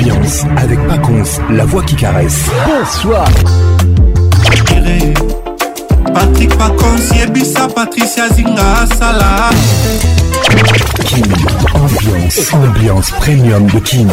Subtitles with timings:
[0.00, 2.44] ambiance avec Paconce, la voix qui caresse.
[2.66, 3.28] Bonsoir.
[6.14, 9.50] Patrick Paconce, Yebissa, Patricia Zinga, Salah.
[11.04, 11.22] Kim,
[11.74, 14.08] ambiance, ambiance premium de Kim.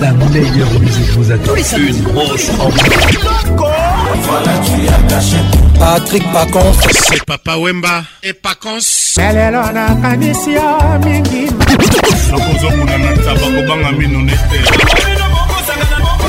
[0.00, 1.52] La meilleure musique vous attend.
[1.78, 3.50] Une grosse ambiance.
[5.78, 6.76] patrik pacons
[7.08, 8.88] se papa wemba e pacons
[9.18, 10.68] lelelo nakanisi yo
[11.04, 11.42] mingi
[12.30, 14.56] nakozokuna na taba kobanga mino nete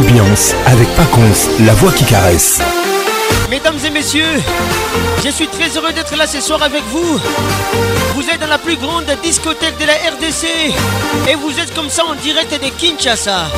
[0.00, 2.58] ambiance avec Pacons, la voix qui caresse.
[3.50, 4.40] Mesdames et messieurs,
[5.24, 7.20] je suis très heureux d'être là ce soir avec vous.
[8.14, 10.74] Vous êtes dans la plus grande discothèque de la RDC
[11.28, 13.48] et vous êtes comme ça en direct de Kinshasa.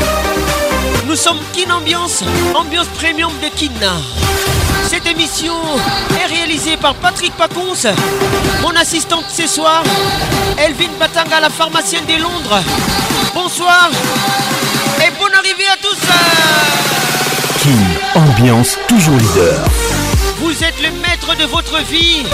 [1.07, 2.23] Nous sommes Kin Ambiance,
[2.55, 3.93] ambiance premium de Kinna.
[4.91, 5.55] Cette émission
[6.21, 7.85] est réalisée par Patrick Pacons,
[8.63, 9.83] mon assistante ce soir,
[10.59, 12.61] Elvin Patanga, la pharmacienne de Londres.
[13.33, 13.91] Bonsoir
[15.05, 15.77] et bonne arrivée à
[17.59, 17.75] qui
[18.15, 19.61] ambiance toujours leader.
[20.41, 22.25] Vous êtes le maître de votre vie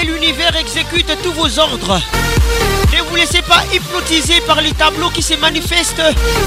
[0.00, 2.00] et l'univers exécute tous vos ordres.
[2.94, 6.02] Ne vous laissez pas hypnotiser par les tableaux qui se manifestent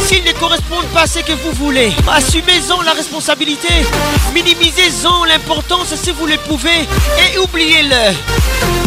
[0.06, 1.94] s'ils ne correspondent pas à ce que vous voulez.
[2.12, 3.70] Assumez-en la responsabilité,
[4.34, 6.82] minimisez-en l'importance si vous le pouvez
[7.24, 8.14] et oubliez-le.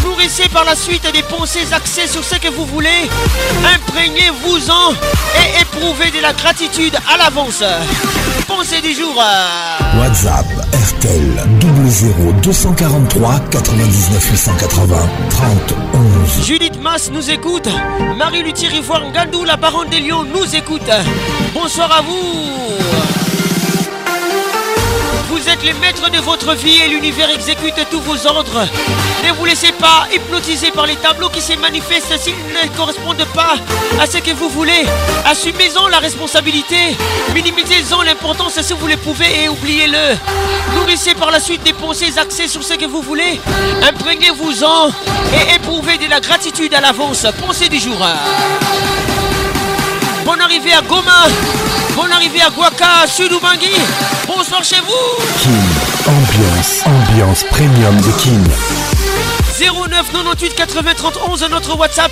[0.06, 3.08] Nourrissez par la suite des pensées axées sur ce que vous voulez.
[3.74, 7.62] Imprégnez-vous-en et éprouvez de la gratitude à l'avance.
[8.46, 9.14] Pensez du jour.
[9.20, 10.46] Euh, WhatsApp
[10.88, 11.46] RTL
[12.42, 14.98] 00243 99 880
[15.30, 15.50] 30
[16.44, 17.45] Judith Mass nous écoute.
[18.18, 20.80] Marie-Luthier rivoire ngandou la baronne des lions, nous écoute.
[21.54, 23.35] Bonsoir à vous.
[25.38, 28.66] Vous êtes les maîtres de votre vie et l'univers exécute tous vos ordres.
[29.22, 33.56] Ne vous laissez pas hypnotiser par les tableaux qui se manifestent s'ils ne correspondent pas
[34.00, 34.84] à ce que vous voulez.
[35.26, 36.76] Assumez-en la responsabilité,
[37.34, 40.16] minimisez-en l'importance si vous le pouvez et oubliez-le.
[40.74, 43.38] Nourrissez par la suite des pensées axées sur ce que vous voulez.
[43.86, 47.26] Imprégnez-vous-en et éprouvez de la gratitude à l'avance.
[47.46, 47.98] Pensez du jour.
[50.26, 51.28] Bonne arrivée à Goma.
[51.94, 53.76] Bonne arrivée à Sud Ubangi.
[54.26, 55.24] Bonsoir chez vous.
[55.38, 55.52] Kim,
[56.04, 58.42] ambiance, ambiance premium de Kim.
[59.60, 60.04] 09
[60.56, 62.10] 98 80 notre WhatsApp.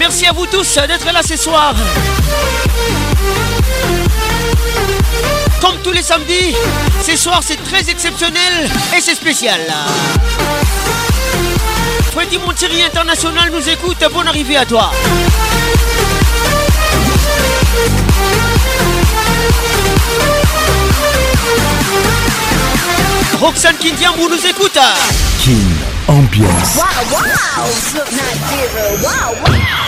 [0.00, 1.72] Merci à vous tous d'être là ce soir.
[5.60, 6.52] Comme tous les samedis,
[7.08, 9.60] ce soir c'est très exceptionnel et c'est spécial.
[12.10, 14.90] Freddy Montieri International nous écoute, bonne arrivée à toi.
[23.40, 23.76] Roxane
[24.18, 24.76] vous nous écoute
[26.08, 27.18] en Ambiance wow,
[29.44, 29.87] wow.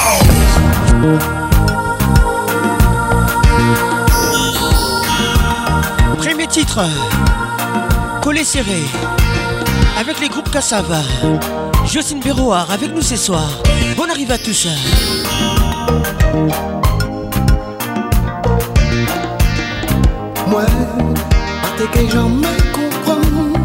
[6.20, 6.82] Premier titre,
[8.24, 8.80] Coller serré,
[10.00, 11.02] avec les groupes Cassava.
[11.86, 13.48] Jocelyne Béroard avec nous ce soir.
[13.98, 14.68] Bon arrive à tous.
[20.54, 20.64] moi
[21.68, 23.58] Ate ke jamais comprends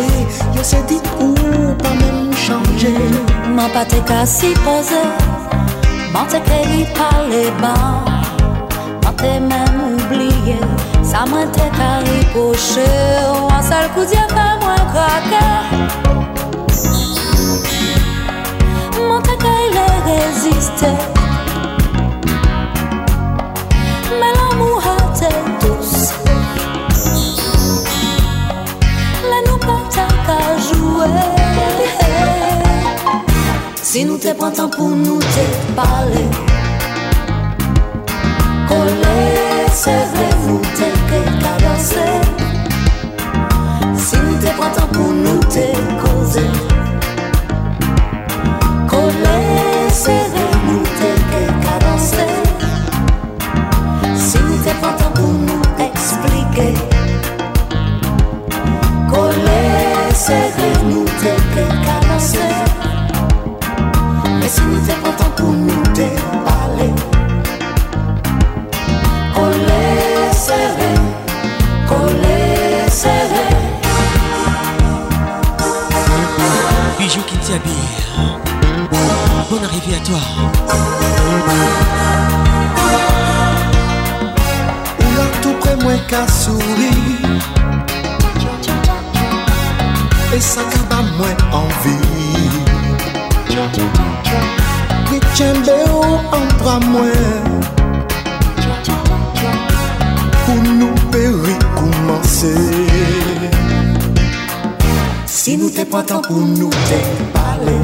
[0.54, 1.32] Je s'est dit ou
[1.82, 2.98] pas même changer
[3.56, 4.98] Ma pas t'es qu'à si pose
[6.12, 7.74] Ma t'es qu'à li pale ba
[9.04, 10.58] Ma t'es même oublié
[11.02, 12.76] Ça m'a qu'à ka ripoche
[13.58, 15.74] un seul coup d'yeux pas moins craquer
[19.08, 21.17] Mon qu'à ka il résister
[33.90, 36.20] Si nou te pran tan pou nou te pale,
[38.68, 39.16] Kole,
[39.80, 42.04] seve, mou te ke kagase,
[44.04, 45.64] Si nou te pran tan pou nou te
[46.04, 46.44] kose,
[100.46, 102.54] Pou nou peli koumanse
[105.26, 107.00] Si nou te patan pou nou te
[107.34, 107.74] pale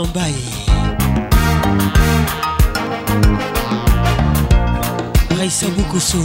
[0.00, 0.32] Sombaye.
[5.38, 6.24] Raissa Boukoussou.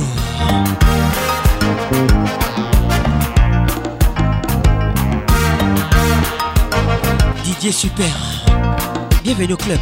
[7.44, 8.06] Didier Super.
[9.24, 9.80] Bienvenue au club.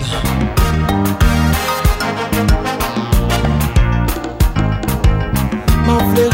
[5.85, 6.31] Mon frère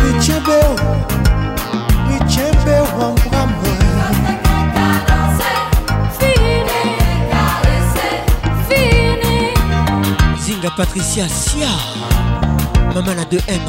[10.70, 11.66] Mère Patricia Sia,
[12.94, 13.60] maman la 2M.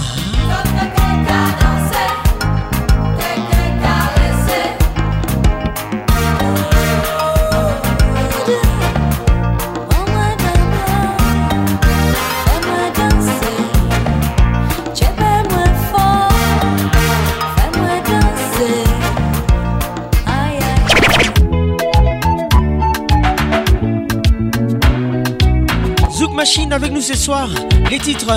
[26.83, 27.47] avec nous ce soir
[27.91, 28.35] les titres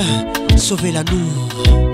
[0.57, 1.92] Sauver l'amour.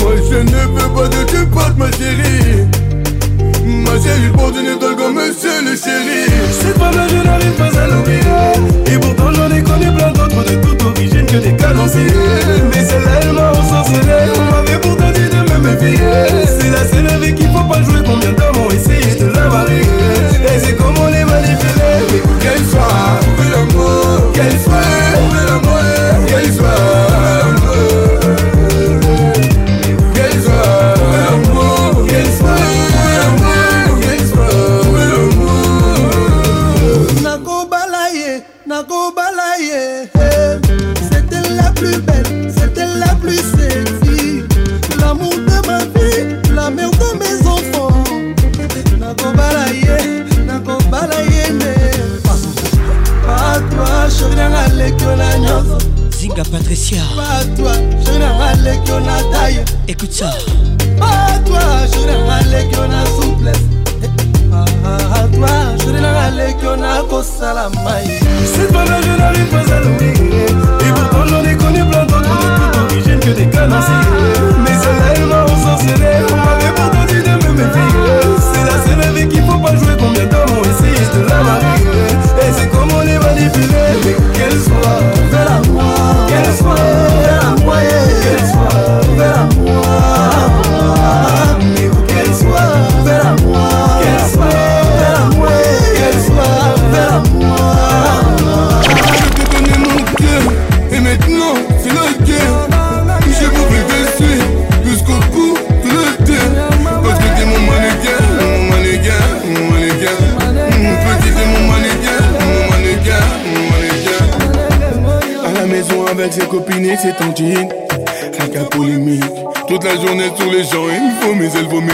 [0.00, 2.66] Moi je ne veux pas de tu portes ma chérie
[3.64, 7.86] Ma chérie porte une étoile comme le chéri Cette pas là je n'arrive pas à
[7.88, 8.25] l'oublier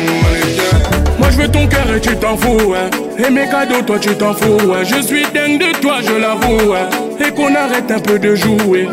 [0.04, 2.74] mon Moi je veux ton cœur et tu t'en fous.
[2.76, 2.90] Hein.
[3.26, 4.74] Et mes cadeaux, toi tu t'en fous.
[4.74, 4.82] Hein.
[4.84, 6.74] Je suis dingue de toi, je l'avoue.
[6.74, 6.90] Hein.
[7.26, 8.86] Et qu'on arrête un peu de jouer.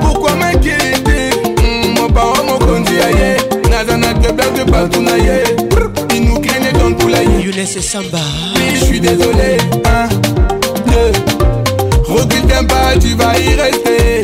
[0.00, 3.36] Pourquoi m'inquiéter mm, Mon parent mon conduit aïe
[3.70, 5.42] Nazana que blague de partout naïe
[6.14, 8.18] Inoukrine dans tout l'aïe Younes et Samba
[8.78, 10.08] Je suis désolé Un,
[10.90, 11.12] deux
[12.04, 14.22] Recule d'un pas tu vas y rester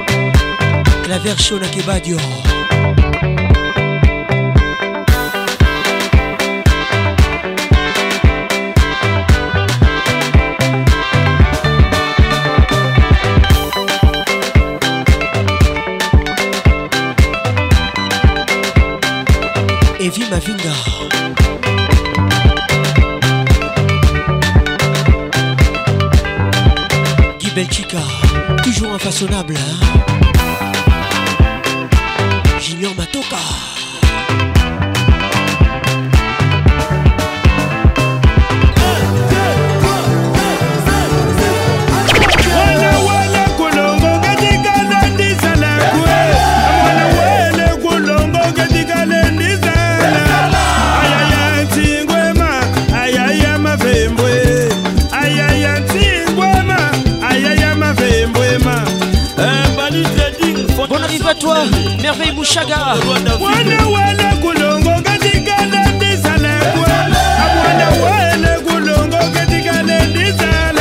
[1.09, 2.17] La version la kebadio.
[19.99, 20.75] Evi Mavinga.
[27.39, 27.99] Guy Belchica.
[28.63, 29.55] Toujours infaçonnable.
[29.57, 30.05] Hein
[32.87, 33.37] ma Matoka.
[62.41, 66.87] bushaga mwana wele kulongo katika nendizalekwe
[67.55, 70.81] mwana wele kulongo katika nendizale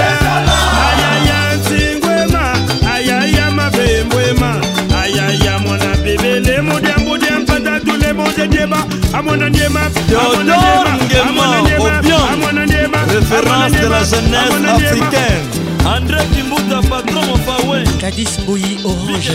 [0.86, 2.54] ayaya nsingwema
[2.94, 4.62] ayaya mabembwema
[5.04, 8.78] ayaya mwana bibele mudyambu dyampata tule muje dyeba
[9.14, 9.82] amwana dyema
[10.26, 17.84] amwana dyema amwana dyema référence de la jeunesse africaine André Kimbuta, patron mon Fawe.
[18.00, 19.32] Cadis Mouyi Orange.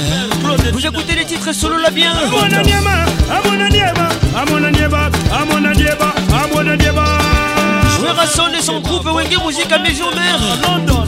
[0.73, 2.13] Vous écoutez les titres solo la bien.
[2.15, 2.91] Amona Niema,
[3.31, 7.05] Amona Niema, Amona Niema, Amona Niema, Amona Niema.
[8.03, 10.13] Werasson et son groupe Wenge Musique à mes jours
[10.63, 11.05] London.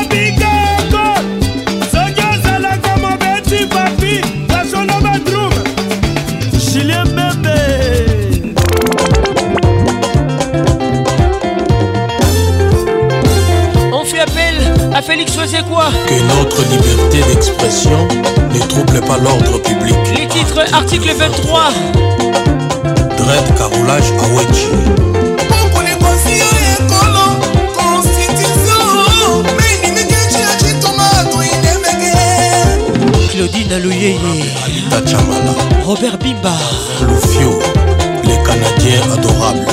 [13.93, 14.55] On fait appel
[14.93, 18.07] à Félix faisait quoi Que notre liberté d'expression
[18.53, 19.95] ne trouble pas l'ordre public.
[20.17, 21.71] Les titres, article 23.
[23.17, 25.10] Dread carolage Awechi.
[33.51, 34.17] Dina Louyeye
[35.85, 36.53] robert bimba
[37.07, 37.59] lufio
[38.23, 39.65] les canadiens adorables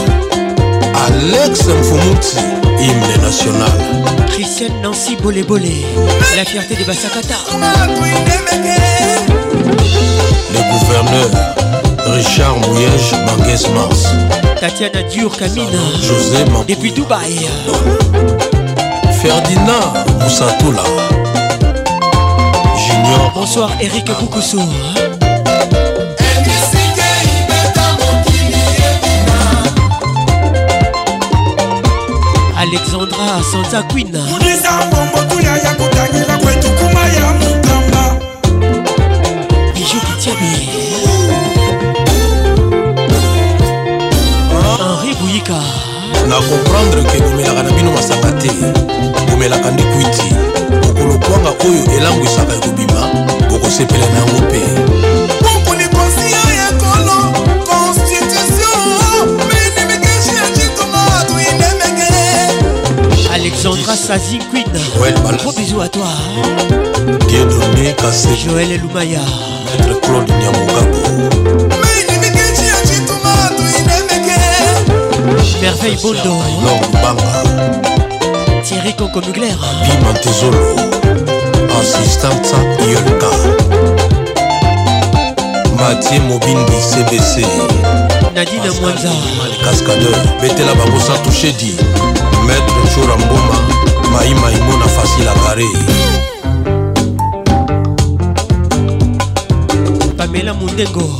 [1.06, 2.36] alex mfumuti
[2.82, 3.70] hymne national
[4.34, 5.86] christiane nancy Bolé Bolé,
[6.36, 7.36] la fierté de Bassakata,
[10.52, 11.30] le gouverneur
[12.16, 14.08] richard Mouyège Banguès mars
[14.60, 17.46] tatiana diur Camina, josé depuis dubaï
[19.22, 20.82] ferdinand moussatoula
[23.40, 24.60] Bonsoir Eric Boukoussou.
[32.56, 34.10] Alexandra Sanza Queen.
[39.72, 40.68] Bijou Kitiabi.
[44.80, 45.52] Henri Bouyika.
[46.26, 48.50] na comprendre ke bomelaka na bino masaka te
[49.30, 50.47] bomelaka nde kwiti
[51.08, 53.00] lokwanga oyo elangwisaka ekobima
[53.54, 54.60] okosepela na yango mpe
[63.38, 64.66] Alexandra Sazi Queen.
[64.96, 65.38] Joël Balas.
[65.42, 66.06] Gros bisous à toi.
[67.28, 68.28] Dieudonné Kassé.
[68.44, 69.20] Joël Lumaya.
[69.78, 71.72] Maître Claude Niamogabo.
[75.62, 76.34] Merveille Bondo.
[76.64, 78.62] Laure Banga.
[78.64, 79.54] Thierry Coco Mugler.
[79.84, 80.90] Bimantezolo.
[81.80, 82.52] assistance
[82.92, 83.30] yolka
[85.76, 87.46] matie mobindi cbc
[88.34, 89.10] nadina mwanza
[89.64, 91.76] cascadeur betela babosa toushedi
[92.46, 93.56] maître shora mboma
[94.12, 95.66] mai maimona facile akare
[100.16, 101.10] pamela mundengo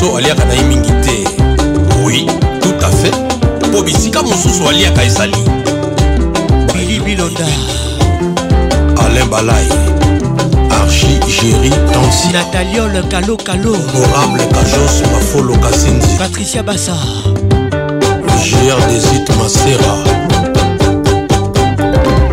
[0.00, 1.24] mosusu aliaka na ye mingi te
[2.04, 2.26] oui
[2.62, 3.12] tout à fait
[3.68, 5.36] mpo bisika mosusu aliaka ezali
[6.74, 7.44] bilibiloda
[9.04, 9.68] alain balai
[10.70, 16.94] archi géri tansi nataliole kalo kalo morable kajos mafolo kasinzi patricia bassa
[18.24, 19.94] gr desit masera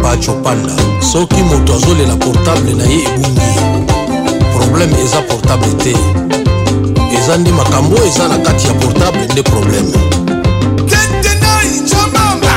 [0.01, 0.73] pacho panda
[1.12, 3.51] soki moto azolela portable na ye ebungi
[4.56, 5.93] problème eza portable te
[7.27, 9.91] eza nde makambo oyo eza na kati ya portable nde probleme
[10.89, 12.53] tetenai jamamba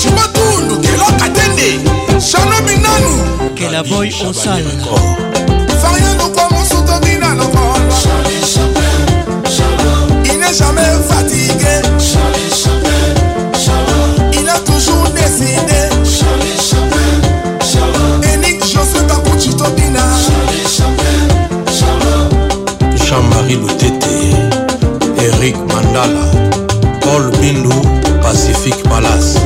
[0.00, 1.68] jimatundu keloka tende
[2.30, 4.84] shanobi nanu kelaboy osalala
[10.58, 11.82] jamais fatigué.
[14.32, 15.67] Il a toujours décidé.
[23.08, 24.34] Jean-Marie Lutete,
[25.16, 26.20] Eric Mandala,
[27.00, 27.72] Paul Bindou
[28.20, 29.38] Pacifique Palace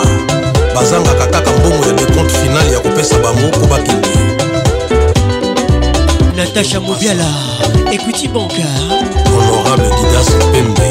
[0.74, 4.18] bazangaka kaka mbongo ya decompte finale ya kopesa bango mpo bakende
[6.36, 7.26] natacha mobiala
[7.92, 8.68] ekuti banka
[9.32, 10.90] honorable didas pembe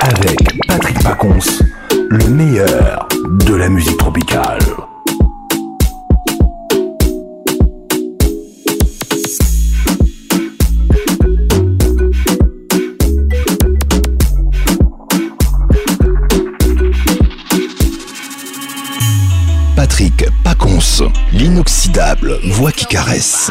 [0.00, 1.62] avec patrick pacons
[2.10, 3.08] le meilleur
[3.46, 4.89] de la musique tropicale
[22.72, 23.50] qui caresse.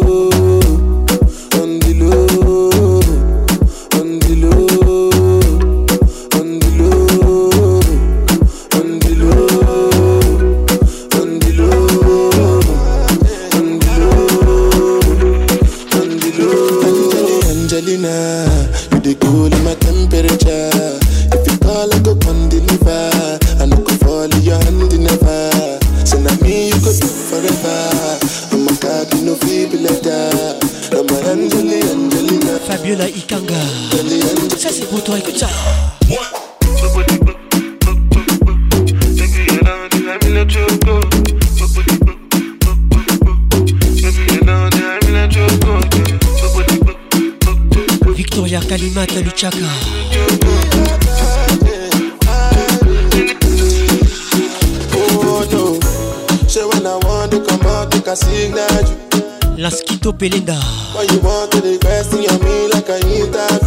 [60.21, 60.53] Belinda.
[60.93, 63.63] Why you want to best in your me like I need that?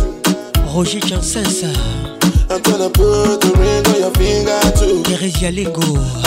[0.73, 1.75] Roger Chansensa.
[2.49, 5.03] I'm gonna put the ring on your finger too.
[5.03, 6.23] Teresia Lego.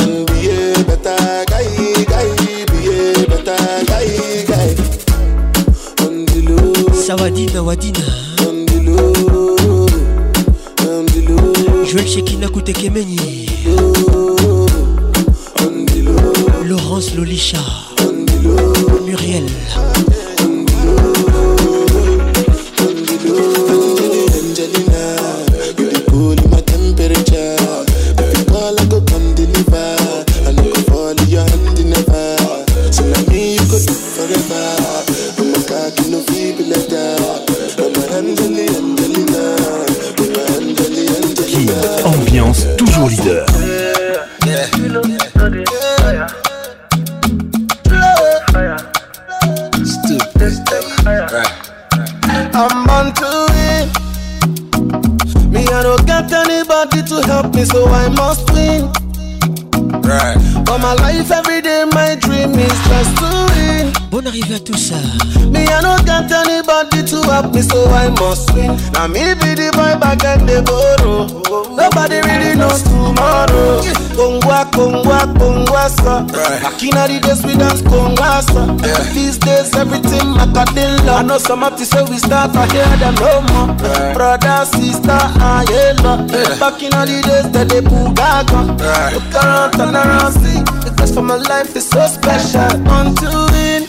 [81.19, 83.75] I know some of this so we start, to hear them no more.
[83.77, 84.13] Right.
[84.13, 85.65] Brother, sister, I
[86.03, 86.29] love.
[86.29, 86.59] Yeah.
[86.59, 88.77] Back in all the days that they pull back on.
[88.77, 89.13] Right.
[89.15, 90.61] Look around, turn around, see.
[90.87, 92.69] Because for my life is so special.
[92.91, 93.87] On to win.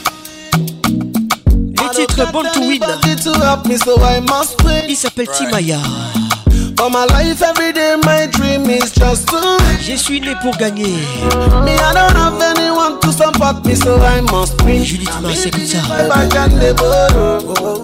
[1.99, 2.81] Les titres Born to Win.
[4.89, 5.37] Il s'appelle right.
[5.37, 6.08] Timaya.
[6.81, 10.95] All my life, every day, my dream is just to Je suis né pour gagner.
[11.65, 14.85] Me, I don't have anyone to support me, so I must win.
[14.85, 14.95] ça.
[16.81, 16.95] Oh.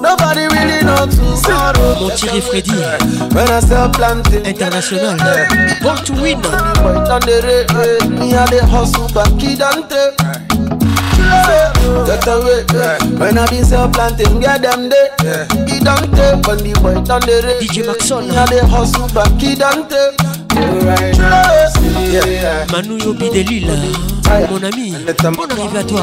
[0.01, 1.17] Nobody really knows
[1.99, 2.71] Mon Freddy.
[2.73, 2.97] I
[4.45, 5.45] International.
[5.83, 6.41] Born to win.
[11.47, 12.97] Get away, yeah.
[13.21, 15.15] When I been self planting, get them there.
[15.23, 15.45] Yeah.
[15.69, 17.69] He done tape when the boy done the race.
[17.71, 18.29] DJ Maxon.
[18.29, 20.15] Now they hustle back, he done tape.
[20.55, 21.13] Right
[22.09, 22.67] yeah.
[22.73, 23.75] Manu Yobi de Lila,
[24.27, 24.47] ah.
[24.51, 26.01] mon ami, bon arrivé à toi,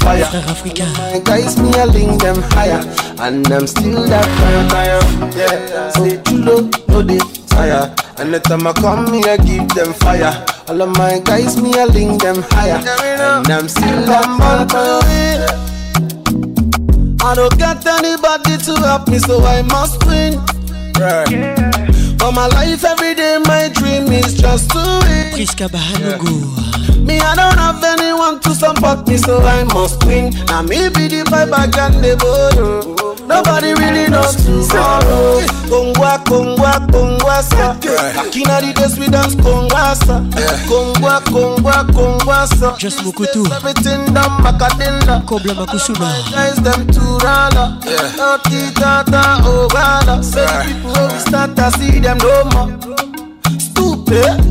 [0.00, 0.84] frère africain.
[1.24, 2.80] Guys, me a link them higher,
[3.20, 5.00] and I'm still that fire,
[5.34, 5.90] Yeah, yeah.
[5.90, 7.94] Say, you know, know tire.
[8.18, 10.44] Anytime I come, me I give them fire.
[10.68, 15.46] All of my guys, me I link them higher, and I'm still on my way.
[17.22, 20.34] I don't get anybody to help me, so I must win.
[20.98, 21.30] Right.
[21.30, 21.89] Yeah.
[22.22, 25.40] All my life, every day, my dream is just to win.
[25.40, 26.20] Yeah.
[27.00, 30.28] Me, I don't have anyone to support me, so I must win.
[30.48, 32.98] Now me be the vibe I can devote.
[33.26, 35.40] Nobody really knows tomorrow.
[35.70, 37.74] Kongwa, kongwa, kongwa, sa.
[37.80, 40.20] Back in the days we dance kongwa, sa.
[40.68, 42.76] Kongwa, kongwa, kongwa, sa.
[42.76, 43.46] Just Mokutu.
[43.56, 45.22] Everything done makadinda.
[45.26, 46.10] Kobla makusuma.
[46.30, 47.80] Guys them turala.
[47.86, 48.18] Yeah.
[48.18, 50.22] Oh, tita, ta, oh, wala.
[50.22, 52.80] Say people, we start to see them them no more.
[53.58, 54.50] Stupid.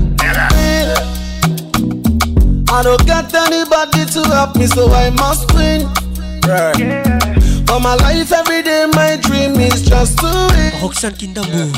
[2.72, 5.82] I don't got anybody to help me, so I must win.
[6.48, 6.80] Right.
[6.80, 7.19] Yeah.
[7.72, 10.74] All my life, every day, my dream is just to win.
[10.82, 11.70] Roxanne Kindambo.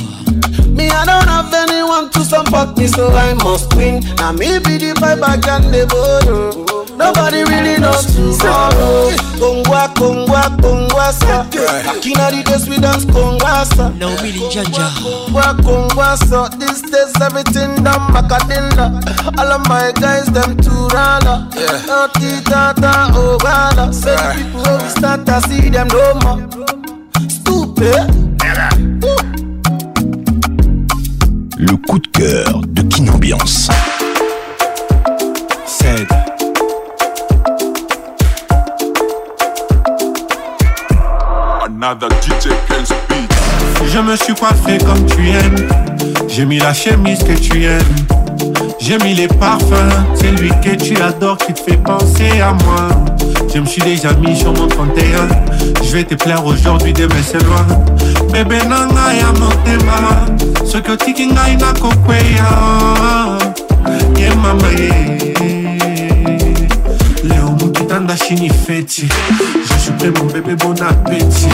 [0.74, 4.00] Me, I don't have anyone to support me, so I must win.
[4.16, 6.64] Now me be the vibe I can borrow.
[6.96, 8.72] Nobody really knows tomorrow.
[8.72, 9.18] borrow.
[9.40, 11.44] Kongwa, kongwa, kongwa, sa.
[11.84, 13.90] Back in the days we dance kongwa, sa.
[14.00, 14.88] Now we the janja.
[15.04, 16.48] Kongwa, kongwa, sa.
[16.56, 18.96] These days everything done macadilla.
[19.38, 21.52] All of my guys them too rala.
[21.58, 21.92] Yeah.
[21.92, 23.94] Oh, tita, ta, oh, rala.
[23.94, 25.81] Say the people where we start, to see them.
[31.58, 33.68] Le coup de cœur de Kinambiance.
[35.66, 36.06] C'est
[43.88, 45.56] Je me suis coiffé comme tu aimes.
[46.28, 47.82] J'ai mis la chemise que tu aimes.
[48.80, 49.66] J'ai mis les parfums,
[50.14, 52.88] c'est lui que tu adores qui te fait penser à moi.
[53.54, 55.28] Je me suis déjà mis sur mon 31
[55.92, 57.68] je vais te plaire aujourd'hui, de c'est loin.
[58.32, 62.48] Bébé nanga ya motema, na otiki ngai nakokweya.
[64.18, 65.28] Ye mama ye.
[67.26, 71.50] Leo mokitanda chini feti, je suis mon bébé bon appétit.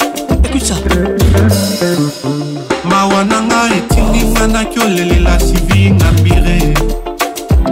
[0.43, 0.75] écoute ça
[2.85, 6.73] mawa na nga etinginga nakiolelela sivi na mbire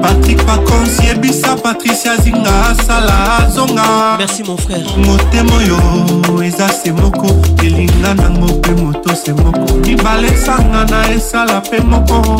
[0.02, 7.28] patrik pacons yebisa patricia zinga asala azonga merci mon frère motema oyo eza se moko
[7.64, 12.38] elinga nango mpe moto se moko mibale esangana esala mpe moko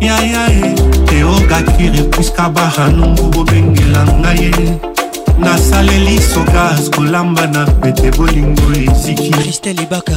[0.00, 0.74] yayae
[1.06, 4.80] teogakire puska bahanungu bobengela ngai ye
[5.38, 8.62] nasaleli sokas kolamba na pete bolingo
[8.92, 10.16] eziki kristel ebaka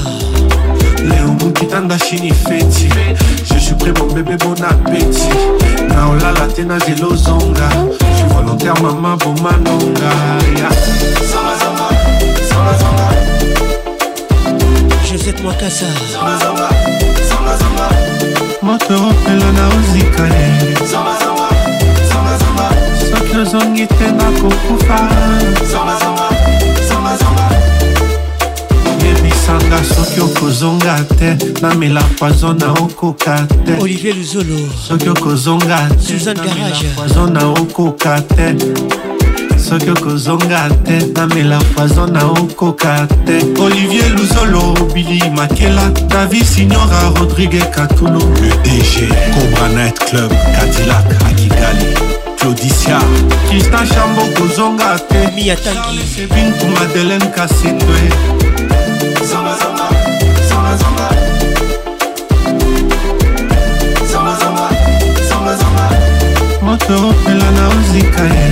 [1.09, 2.89] leo mokitanda chini feti
[3.53, 5.34] jesu pre mon bebe bon apeti
[5.88, 7.69] na olala te na zelo zonga
[8.17, 10.11] je volontaire mama bomanonga
[10.57, 10.76] yeah.
[15.11, 15.86] josette mwakasa
[18.61, 20.72] moto opela na ozikale
[23.44, 25.10] tozongi te nakokufa
[29.06, 37.48] yebisanga soki okozonga te namela poizo na okoka te olivier luzolo soki okozonga tepoizo na
[37.50, 38.54] okoka te
[39.60, 44.62] soki okozonga te namela poizo na okoka te olivier luzolo
[44.94, 52.11] bili makela davi signora rodrigue katulu le dg cobra night club cadillac akigali
[52.42, 52.98] claudicia
[53.50, 58.02] kristan shambo kozonga te miyatangiebinku madeleine kasindwe
[66.62, 68.48] moto opela na ozika ye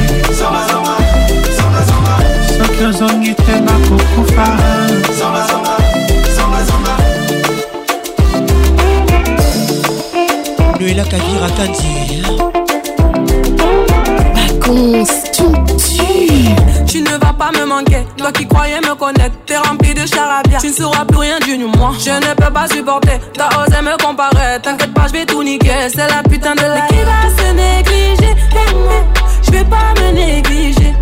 [2.58, 4.48] soki ozongi te nakokufa
[10.80, 12.49] noelaka virakandi
[16.88, 18.06] Tu ne vas pas me manquer.
[18.18, 20.60] Toi qui croyais me connaître, t'es rempli de charabia.
[20.60, 21.92] Tu ne seras plus rien du moi.
[22.00, 23.20] Je ne peux pas supporter.
[23.36, 24.62] T'as osé me comparer.
[24.62, 25.74] T'inquiète pas, je vais tout niquer.
[25.92, 26.76] C'est la putain de la.
[26.76, 28.36] Mais qui va se négliger?
[29.42, 30.94] Je vais pas me négliger.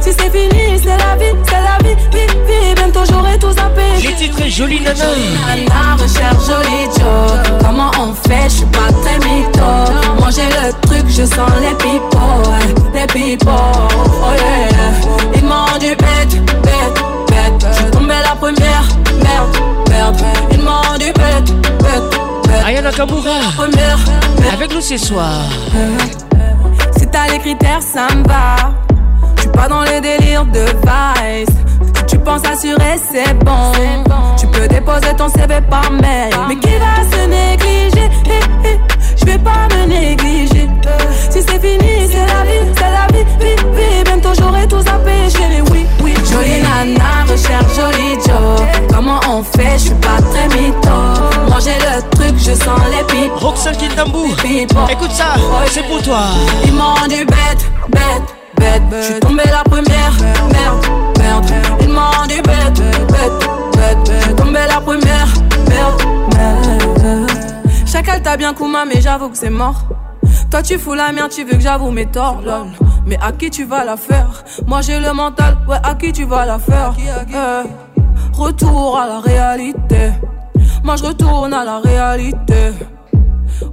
[0.00, 2.74] Si c'est fini, c'est la vie, c'est la vie, vie, vie.
[2.74, 3.82] Bientôt j'aurai tout zappé.
[4.00, 4.92] J'ai titré jolie nana.
[5.04, 7.58] Jolie nana, recherche jolie Joe.
[7.64, 8.48] Comment on fait?
[8.48, 10.02] Je suis pas très mytho.
[10.18, 10.72] Moi j'ai le
[11.16, 15.36] je sens les people, les people, oh yeah.
[15.36, 17.66] Ils m'ont rendu bête, bête, bête.
[17.78, 18.82] Je tombé la première,
[19.22, 20.16] merde, merde.
[20.50, 22.02] Ils m'ont du bête, bête,
[22.48, 22.64] bête.
[22.66, 23.30] Ayana Kamura,
[24.52, 25.40] avec nous ce soir.
[26.98, 28.74] Si t'as les critères, ça me va.
[29.40, 31.56] Tu pas dans les délires de vice.
[32.08, 33.70] Tu penses assurer, c'est bon.
[34.36, 36.32] Tu peux déposer ton CV par mail.
[36.48, 38.10] mais qui va se négliger?
[39.26, 40.68] je vais pas me négliger.
[41.30, 44.02] Si c'est fini, c'est la vie, c'est la vie, vie, vie.
[44.04, 45.62] Bientôt j'aurai tout à pécher.
[45.70, 46.14] oui, oui.
[46.30, 48.64] Jolie nana, recherche joli job.
[48.92, 51.48] Comment on fait, je suis pas très mytho.
[51.50, 53.32] Manger le truc, je sens les pipes.
[53.36, 54.28] Roxel qui tambour,
[54.90, 55.34] écoute ça,
[55.70, 56.20] c'est pour toi.
[56.64, 58.22] Ils m'ont du bête, bête.
[58.56, 60.12] Bête, Je suis tombé la première,
[60.52, 60.86] merde,
[61.18, 61.44] merde.
[61.80, 64.12] Ils m'ont du bête, bête, bête.
[64.22, 65.26] J'suis tombé la première,
[65.68, 66.02] merde.
[67.94, 69.82] Chacal t'a bien Kuma, mais j'avoue que c'est mort.
[70.50, 72.42] Toi tu fous la merde, tu veux que j'avoue mes torts,
[73.06, 76.24] Mais à qui tu vas la faire Moi j'ai le mental, ouais, à qui tu
[76.24, 80.10] vas la faire eh, Retour à la réalité.
[80.82, 82.72] Moi je retourne à la réalité.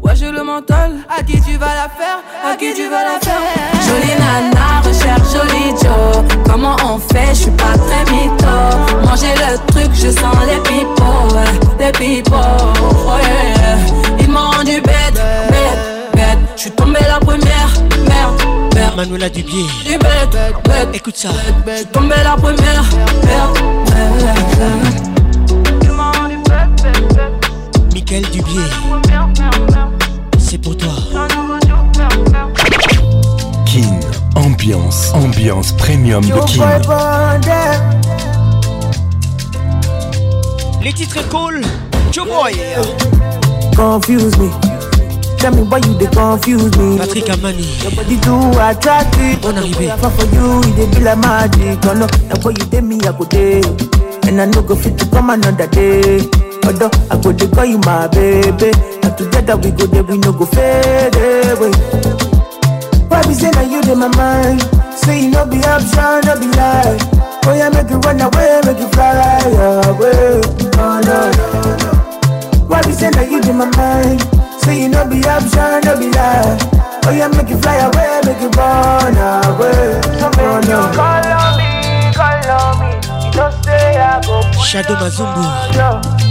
[0.02, 0.92] Ouais, j'ai le mental.
[1.10, 3.40] À qui tu vas la faire À qui tu vas la faire
[3.86, 6.42] Jolie nana, recherche jolie Joe.
[6.46, 9.02] Comment on fait Je suis pas très mytho.
[9.06, 11.28] Manger le truc, je sens les pipo
[11.80, 16.38] Les pipo Oh Ils m'ont rendu bête, bête, bête.
[16.56, 17.70] Je suis tombé la première.
[18.08, 18.96] Merde, merde.
[18.96, 19.66] Manuela Dubier.
[19.86, 20.90] Du bête, bête.
[20.94, 21.30] Écoute ça.
[21.68, 22.84] Je tombé la première.
[23.24, 23.62] merde.
[23.94, 25.11] merde
[28.20, 28.68] du biais
[30.38, 30.90] C'est pour toi.
[33.66, 33.90] Kin,
[34.36, 36.64] ambiance, ambiance premium de Kin.
[40.84, 41.62] Les titres cool,
[42.12, 42.54] Joe Boy.
[43.78, 44.50] Confuse me.
[45.38, 46.98] Tell me why you they confuse me.
[46.98, 47.70] Patrick Amani.
[47.86, 49.36] Nobody do attract me.
[49.42, 49.88] Bon arrivée.
[50.02, 51.82] For you, it be like magic.
[51.86, 53.62] No, no, now what you did me, I go day.
[54.28, 56.20] And I no go fit to come another day.
[56.72, 58.70] odo i go dey call you my baby
[59.04, 61.16] na together we go dey we no go fade
[61.52, 61.74] away
[63.10, 64.62] why be say na you dey my mind
[65.04, 66.98] say you no be option no be lie
[67.48, 69.44] oh yeah make you run away make you fly
[69.90, 70.42] away
[70.82, 71.20] oh no
[72.70, 74.22] why be say na you dey my mind
[74.62, 76.58] say you no be option no be lie
[77.06, 81.72] oh yeah make you fly away make you run away oh no call on me
[82.18, 82.92] call on me
[83.36, 86.31] you say i go Shadow Mazumbu.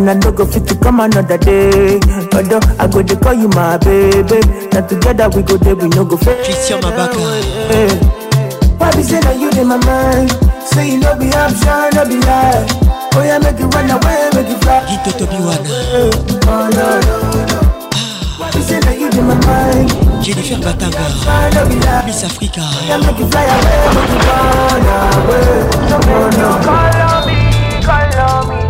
[0.00, 2.00] And I no go fit to come another day.
[2.32, 4.40] Although I go to call you my baby.
[4.72, 6.42] Now together we go there, we no go fit.
[6.42, 7.18] Christian Mabaka.
[8.78, 10.32] Why be saying that you in my mind?
[10.64, 12.66] Say you know be option, no be lie.
[13.12, 14.80] Oh yeah, make it run away, make it fly.
[14.88, 15.68] Gito Tobiwana.
[16.48, 17.60] Oh no, no, no.
[20.22, 23.78] Jennifer Batanga Miss Africa oh make make fly away,
[25.60, 25.78] away.
[26.36, 27.38] No, Call on me,
[27.84, 28.32] call on
[28.64, 28.69] me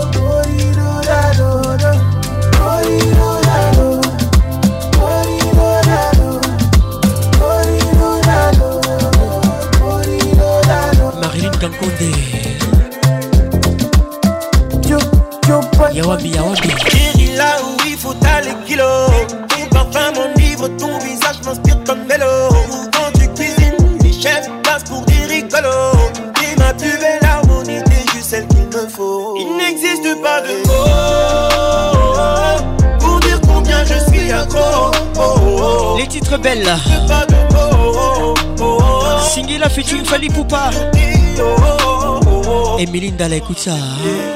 [15.93, 16.69] Yawabi Yawabi
[17.87, 18.81] il faut aller kilo
[19.69, 22.25] Ton parfum mon livre, ton visage m'inspire comme vélo
[22.91, 28.05] Quand tu cuisines, les chefs passent pour des rigolos T'es ma plus belle harmonie, t'es
[28.11, 30.87] juste celle qu'il me faut Il n'existe pas de mots
[33.01, 35.95] Pour dire combien je suis accro oh, oh, oh.
[35.99, 36.75] Les titres belles
[39.33, 40.71] Singila featuring Fali Poupa.
[41.39, 43.73] Oh, oh, oh, Emily Ndala, écoute ça.
[43.75, 44.35] Hein?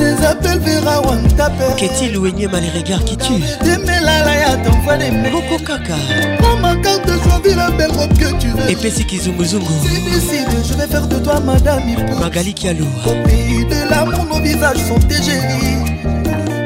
[0.00, 0.98] tes appels verra
[1.36, 5.94] t'appelle Qu'est-il ou mal les regards qui tuent Demelala ya t'envoie des mecs Coco kaka
[6.38, 9.66] Prends ma carte de choisis la belle robe que tu veux Et qui Pessi Kizumuzungu
[9.84, 14.24] Si décide je vais faire de toi madame Ipou Magali Kialou Au pays de l'amour
[14.24, 16.00] nos visages sont génies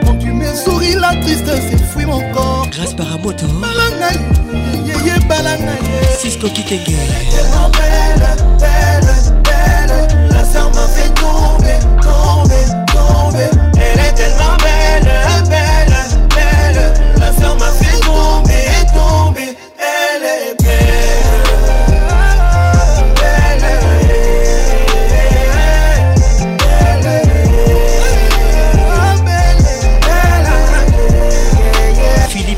[0.05, 4.16] Quand tu me souris la tristesse effouit mon corps Grâce par Amoto Balanaï
[5.05, 5.80] yé balanaï
[6.20, 8.45] Sisko Kitenge Belle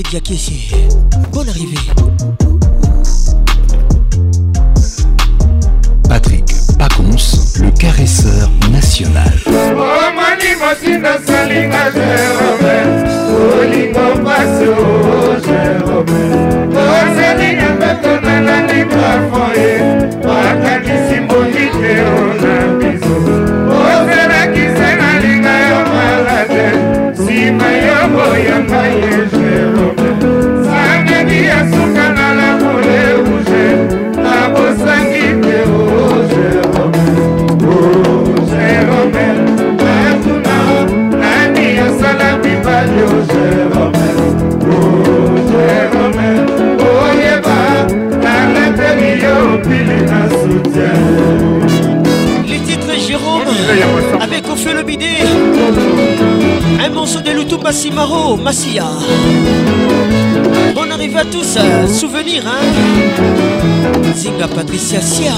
[0.00, 0.81] avec suis
[58.52, 58.84] Massia.
[60.74, 62.62] Bonne arrivée à tous, euh, souvenir, hein.
[64.14, 65.32] Zinga Patricia Sia.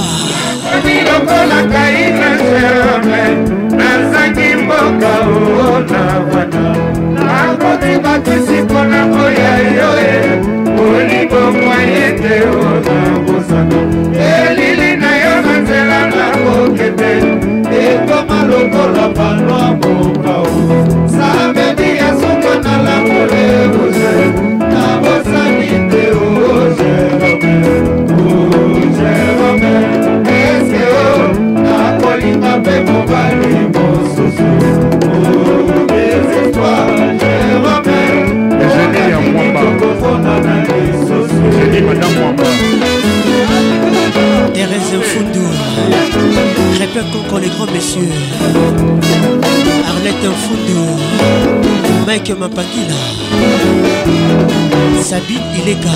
[52.14, 53.00] mike mapangila
[55.04, 55.90] sabine eleka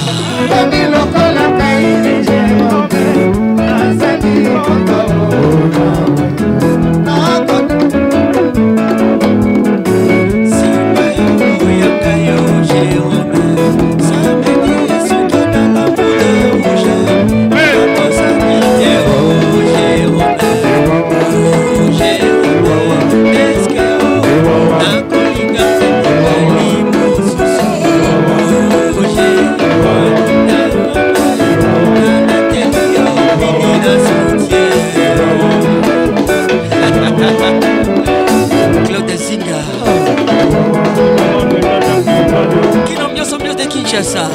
[43.88, 44.28] kinshasa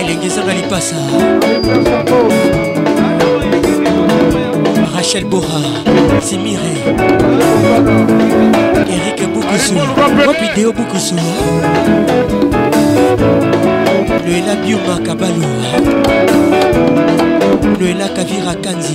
[0.00, 0.96] elenge ezanga lipasa
[4.96, 5.60] rachel bora
[6.22, 6.74] simire
[8.94, 9.74] erike bukusu
[10.30, 11.14] opideo bukusu
[14.22, 15.48] loela biuma kabalo
[17.80, 18.94] loela kavira kanzi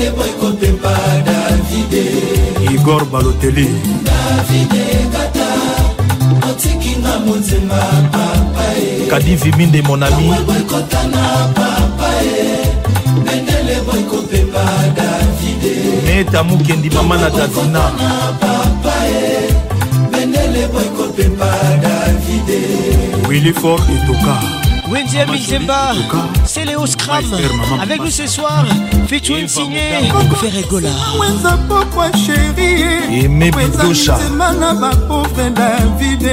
[0.00, 0.92] lebo ekopepa
[1.28, 2.04] davide
[2.72, 3.68] igor baloteli
[4.08, 4.82] davide
[5.12, 5.48] kata
[6.48, 7.80] otikinga motema
[8.12, 10.28] papa e kadivi minde monami
[10.60, 11.24] ekotana
[11.58, 12.40] papa e
[13.26, 14.64] mendele bo ekopepa
[14.96, 15.72] davide
[16.08, 17.84] neta mokendi mama na davina
[18.40, 19.52] papa e
[20.12, 21.50] mendele bo ekopepa
[21.84, 22.58] davide
[23.28, 24.34] willifor etoka
[24.90, 25.92] Wendy Mizemba,
[26.44, 27.22] c'est Léo Scram.
[27.80, 28.64] Avec nous ce soir,
[29.06, 30.10] featuring signé
[30.40, 30.88] Ferregola.
[31.16, 36.28] Wenza pokwa chérie, Wenza Mizemba na bapauvre David.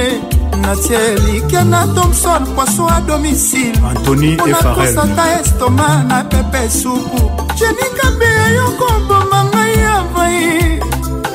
[0.60, 8.24] natielike na thompson poisson a domicile antony efarelposaka estoma na pepe supu jenikabe
[8.56, 10.80] yokomboma ngai avai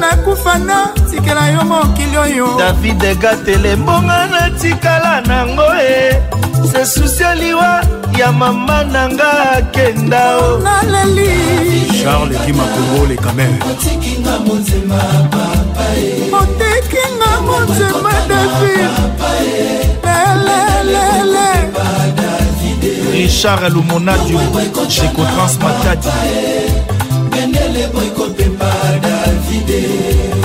[0.01, 6.19] nakufa na tikela yo mokili oyo davide gatelembonga natikala nango e
[6.67, 7.83] se susi aliwa
[8.19, 10.61] ya mama na nga akenda o
[12.01, 15.01] charles dima kongo lekamere otekinga motema
[18.27, 18.87] david
[22.83, 23.11] e.
[23.21, 24.39] richard alumonadiu
[24.87, 26.07] checotrans matadi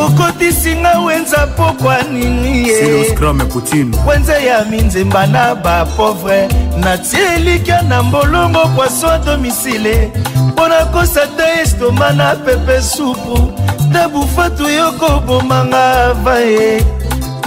[0.06, 2.68] okotisinga wenza pokwa nini
[4.08, 6.48] wenza ya minzemba na bapovre
[6.80, 10.12] natielika na mbolongo poisson domisile
[10.56, 13.52] mpo nakosa te estoma na pepe supu
[13.92, 16.86] te bufatu yo kobomanga vaye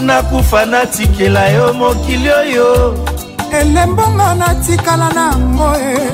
[0.02, 2.98] nakufa natikela yo mokili oyo
[3.60, 6.12] elembonga natikala nango e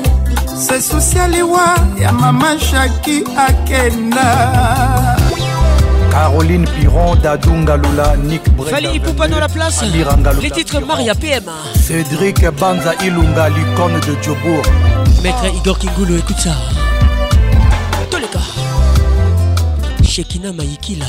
[0.67, 5.15] sesusi aliwa ya mama shaki akenda
[6.11, 9.81] Caroline Piron, Dadunga Lula, Nick Breda, Fali Ipupa dans la place,
[10.41, 11.43] les titres Maria PM
[11.77, 14.63] Cédric Banza Ilunga, l'icône de Djobourg
[15.23, 16.51] Maître Igor Kingoulou, écoute ça
[20.15, 21.05] shekina maikila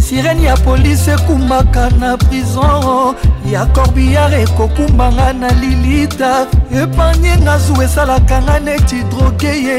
[0.00, 3.14] sirene ya polisi ekumaka na prison
[3.52, 6.46] ya corbiar ekokumbanga na lilita
[6.82, 9.78] epanye nga zu esalaka nga neti droge yeye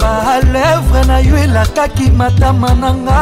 [0.00, 3.18] balevre na yo elakaki matama na nga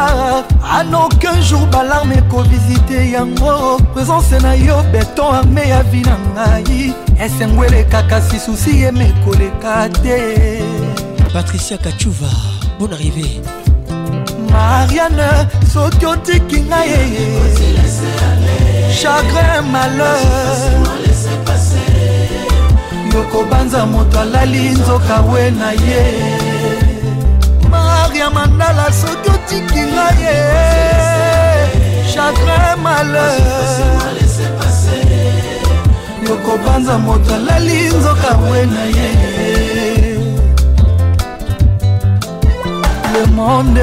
[0.79, 7.65] anokin jour balarme ekovisite yango présence na yo beton arme ya vi na ngai esengo
[7.65, 10.23] eleka kasi susi yeme koleka te
[11.33, 12.27] patricia kachuva
[12.79, 13.27] bon arrivé
[14.51, 15.29] mariane
[15.73, 17.17] soki otiki ngai
[18.99, 20.57] chagrin malheur
[23.13, 26.03] yokobanza moto alali nzoka we na ye
[27.71, 30.23] maria mandala soki otiki ngai
[32.13, 34.18] chagrin malheur
[36.29, 39.09] yokobanza moto alali nzoka we na ye
[43.13, 43.81] le monde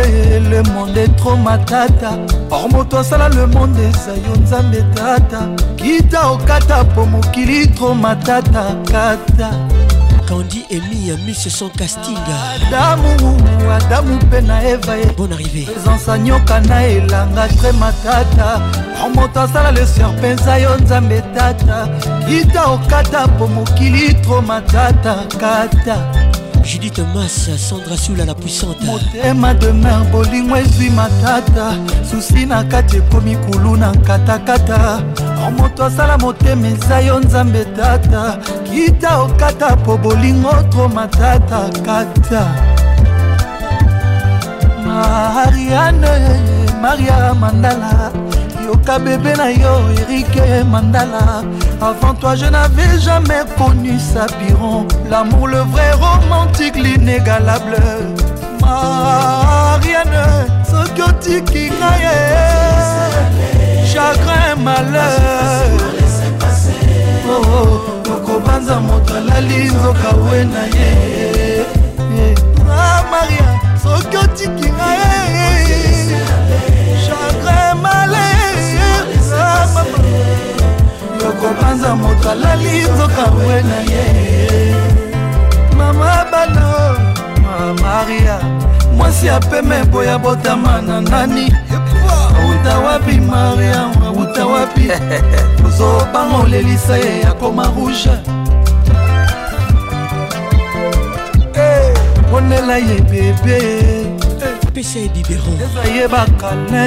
[0.50, 2.12] le monde tro matata
[2.50, 5.40] or moto asala le monde eza yo nzambe tata
[5.76, 9.75] kita okata po mokili tro matata kata
[10.26, 16.84] kandi emi ya mise son castingadamu mpe na eva ye bon arrivé ezansa nyoka na
[16.86, 18.60] elanga tre matata
[19.06, 21.78] oh, moto asala leser mpenza yo nzambe tata
[22.26, 25.96] kita okata po mokili tro matata kata
[26.66, 31.76] judith masa sandra sula la puissante motema demer bolingo ezwi matata
[32.10, 34.98] susi na kati ekomi kulu na nkatakata
[35.46, 38.38] or moto asala motema eza yo nzambe tata
[38.70, 42.42] kita okata po bolingo tro matata kata
[44.86, 46.14] mariane
[46.82, 48.10] maria mandala
[48.76, 51.42] yoka bebe na yo erike mandala
[51.80, 57.76] avant toi je n'avais jamais connu sa piron l'amour le vrai romantique l'inégalable
[58.60, 60.24] mariane
[60.70, 65.70] soki otiki ngai ye chagrin malheur
[67.28, 70.90] oh, oh, okobanza moto alali nzoka we na ye
[71.62, 72.34] eh,
[72.70, 73.48] ah, maria
[73.82, 75.25] soki otiki ngai ye
[81.26, 84.04] soko panza moto alali nzoka we na ye
[85.78, 86.70] mama bano
[87.82, 88.38] maria
[88.96, 91.46] mwasi apeme boya botama na nani
[92.38, 94.84] auta wapi mariam auta wapi
[95.66, 98.12] ozobanga olelisa ye yakoma rouge
[102.30, 103.58] ponela eh, ye bebe
[104.74, 105.96] pesa ye biberon pesa hmm.
[105.96, 106.86] ye bakane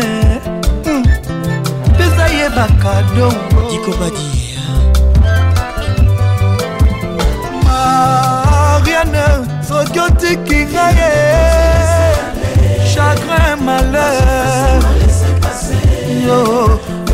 [1.97, 3.27] pesa ye bakado
[3.69, 4.29] dikomadi
[7.67, 9.25] mariane
[9.69, 11.09] soki otiki ngai
[12.91, 14.81] chagrin malheur
[16.25, 16.39] yo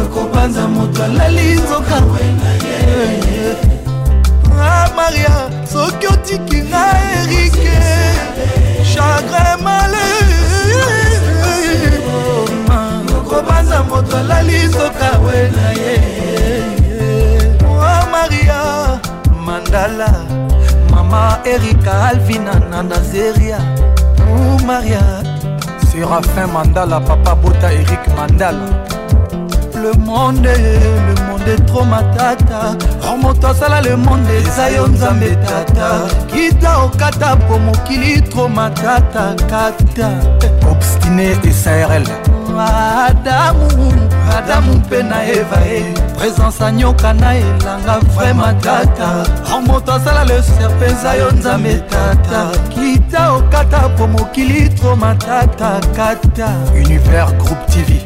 [0.04, 1.98] okobanza moto alali nzoka
[2.72, 3.58] eh, eh.
[4.68, 5.36] Ah, maria
[5.74, 6.84] soki otiki nga
[7.18, 7.80] erike
[8.94, 10.86] chagrin malheur
[13.18, 16.35] okobanza moto alali nzoka we na ye
[18.16, 18.60] maria
[19.48, 20.10] mandala
[20.92, 23.60] mama erika alvina na nazeria
[24.32, 25.04] ou maria
[25.90, 28.68] séraphin mandala papa bota erik mandala
[29.84, 32.62] le monde le monde etro matata
[33.06, 35.90] or oh, moto asala le monde eza yo nzambe tata
[36.32, 40.10] kita okata po mokili tro matata kata
[40.74, 42.06] obstine esarl
[43.08, 43.72] adamu
[44.30, 49.26] adamu mpe na eva e présence anyoka na elanga vraimen tata
[49.68, 57.34] moto asala leser mpenza yo nzambe tata kita okata po mokili tro matata kata univers
[57.34, 58.02] groupe tv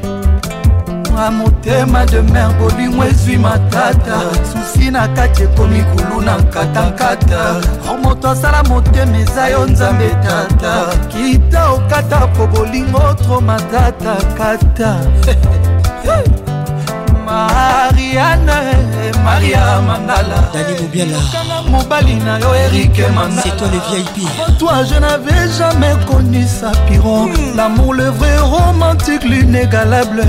[1.15, 4.19] na motema de mer bolingo ezwi matata
[4.51, 7.55] susi na kati ekomi kulu na nkatankata
[8.03, 14.95] moto asala motema eza yo nzambe tata kita okata po bolingo tro matata kata
[17.27, 18.57] mariane
[19.25, 24.97] maria mandala dani mobiala mobali na yo erike mandac'est toi le vip oh, toi je
[25.03, 27.55] n'avais jamais connu sa piron mm.
[27.57, 30.21] l'amour le vrai romantique l'inégalable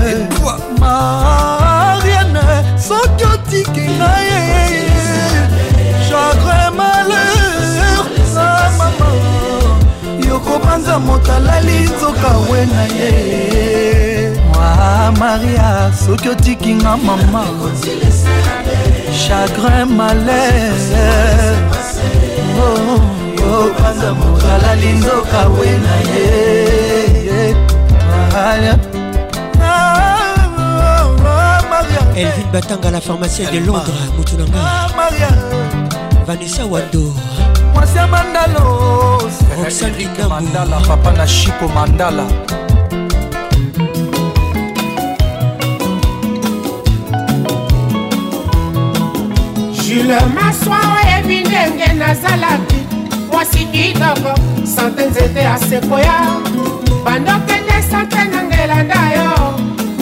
[0.83, 2.43] mariane
[2.87, 4.39] soki otiki na ye
[6.09, 8.05] chagre malheur
[8.35, 8.45] na
[8.79, 9.09] mama
[10.29, 14.10] yokobanza moto alali nzoka we na ye
[14.61, 17.43] mama maria soki otiki nga mama
[19.23, 20.77] chagrin malere
[23.43, 26.27] yopanza oh, oh, mokala linzoka we na ye
[32.13, 34.59] Elvin Batanga, la pharmacienne de Londres, Moutounanga.
[36.27, 37.15] Vanessa Wando.
[37.73, 39.17] Mwasi Mandalo.
[39.63, 40.29] Roxane Lindamou.
[40.43, 42.27] Mandala, papa na Chico Mandala.
[49.95, 52.75] jule maswa oyebi ndenge nazalaki
[53.31, 54.37] mwasi kitoko
[54.75, 56.15] sante nzete asekoya
[57.05, 59.53] bandokende sante na ngelanda yo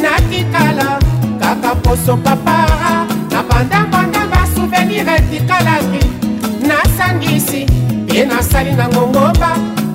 [0.01, 0.99] natikala
[1.39, 6.05] kaka poso papara na bandambanda basouvenir etikalaki
[6.67, 7.65] nasangisi
[8.13, 9.49] ye nasali na ngongoba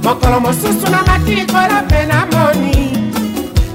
[0.05, 3.13] mokolo mosusu na matilikolo mpe namoni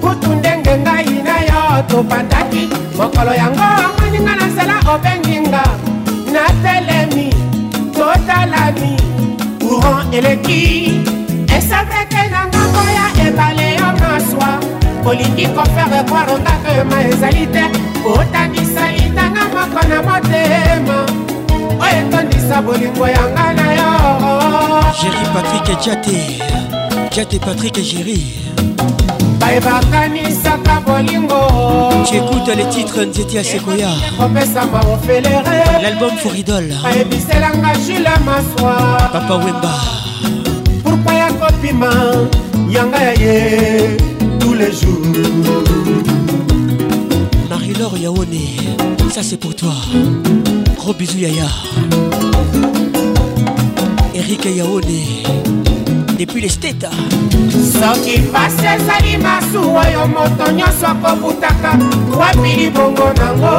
[0.02, 5.79] kutu ndenge ngai na yo tobandaki mokolo yango amweninga na nzela obenginga
[9.82, 10.92] courant eleki
[11.58, 14.60] esapete na ngambo ya ebale yo maswa
[15.06, 17.64] olingi kofere bwar ondakema ezali te
[18.04, 20.98] kotanisa lindanga moko na motema
[21.84, 23.92] oyo etondisa bolingo yanga na yo
[25.02, 26.42] jéri patrik jate
[27.16, 28.49] jate patrik jéri
[29.56, 31.36] ebakanisaka bolingo
[32.48, 37.50] les le titre nzetia sekoya kopesama ofelere l'album foridol ayebiselanga
[39.14, 39.74] papa wemba
[40.84, 41.90] pourkui ya kopima
[42.70, 43.98] yanga ya ye
[44.40, 45.26] tous les jours
[47.50, 48.40] marie-laure yaone
[49.14, 49.74] ça c'est pour toi
[50.78, 51.48] gros bisous yaya
[54.14, 55.66] eric yaone
[56.20, 56.86] depuis les states
[57.80, 61.72] soki mpasi ezali masusu oyo moto nyonso akobutaka
[62.20, 63.54] wapi libongo nango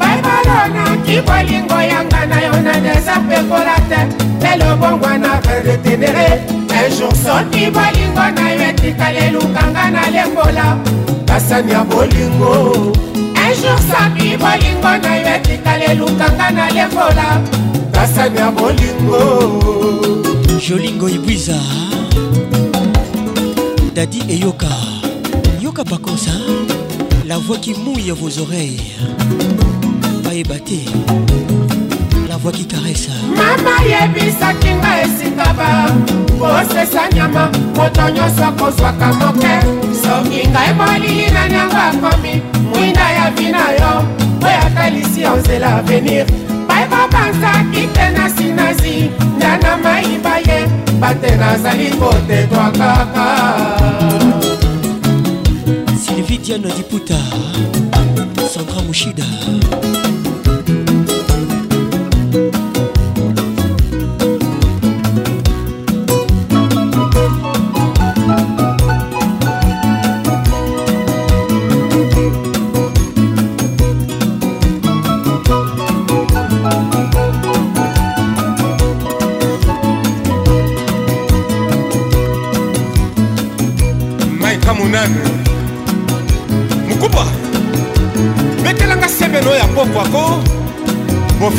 [0.00, 4.00] baibalo naki bolingo yanga na yo nana eza pekola te
[4.42, 10.66] lelo bongwa na redetenere un jour soki bolingo na yo etikali elukanga na lembola
[11.26, 12.54] basani ya bolingo
[13.42, 17.26] un jour soki bolingo na yo etikali elukanga na lembola
[18.00, 19.18] kasani ya bolingo
[20.68, 21.60] jolingo ibwiza
[23.94, 24.72] dadi eyoka
[25.62, 26.30] yoka bakonsa
[27.28, 28.80] la voix qui mouille vos oreilles
[30.24, 30.80] bayeba te
[32.30, 35.70] la voix qui caresse mama yebisaki nga esinga ba
[36.40, 39.54] kosesa nyama moto nyonso akozwaka moke
[40.02, 43.92] soki ngai molili na nyango akomi mwinda ya vina yo
[44.46, 46.26] oyo atalisi yo nzela avenir
[46.86, 50.58] nayekobanzaki te na sinazi nga na mayiba ye
[51.00, 53.26] bate nazali kotetwa kaka
[56.02, 57.18] sylvie diana diputa
[58.52, 59.26] sandra mushida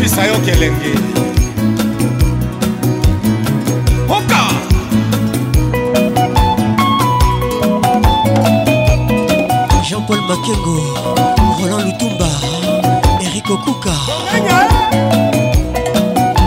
[0.01, 0.93] kopesa yo kelenge
[4.09, 4.43] oka
[9.89, 10.77] jean-paul makengo
[11.59, 12.29] roland lutumba
[13.25, 13.93] erik okuka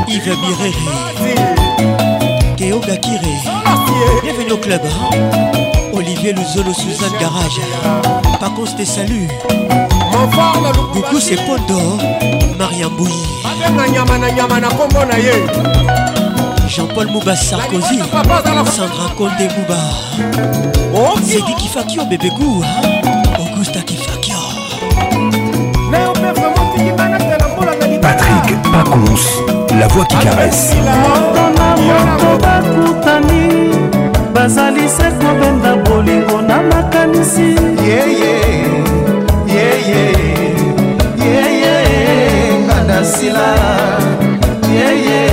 [0.08, 0.74] yves bireri
[2.56, 3.34] teo gakire
[4.22, 4.80] bienvenu au club
[5.96, 7.62] olivier luzolo suzanne garage
[8.40, 9.28] pacons te salut
[10.92, 13.12] coucou c'est pondo maria mbui
[13.44, 15.34] abenga nyama na nyama na nkombo na ye
[16.68, 17.98] jean-paul mouba sarkozy
[18.76, 19.80] sandra conde mouba
[21.26, 22.64] sedi kifakio bebegu
[23.38, 24.36] augusta kifakio
[28.02, 29.20] patrik pacons
[29.80, 33.72] la voix qui caresse moto na moto bakutani
[34.34, 38.33] bazali se kobenda bolingo na makanisi yeah, yeah.
[42.84, 43.46] banda sila
[44.74, 45.30] yeye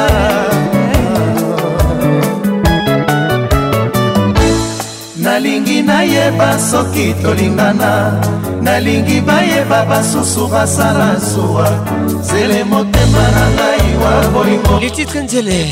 [5.23, 8.21] nalingi nayeba soki tolingana
[8.63, 11.69] nalingi bayeba basusu basala zuwa
[12.23, 14.75] zele motema na ngai wa bolingo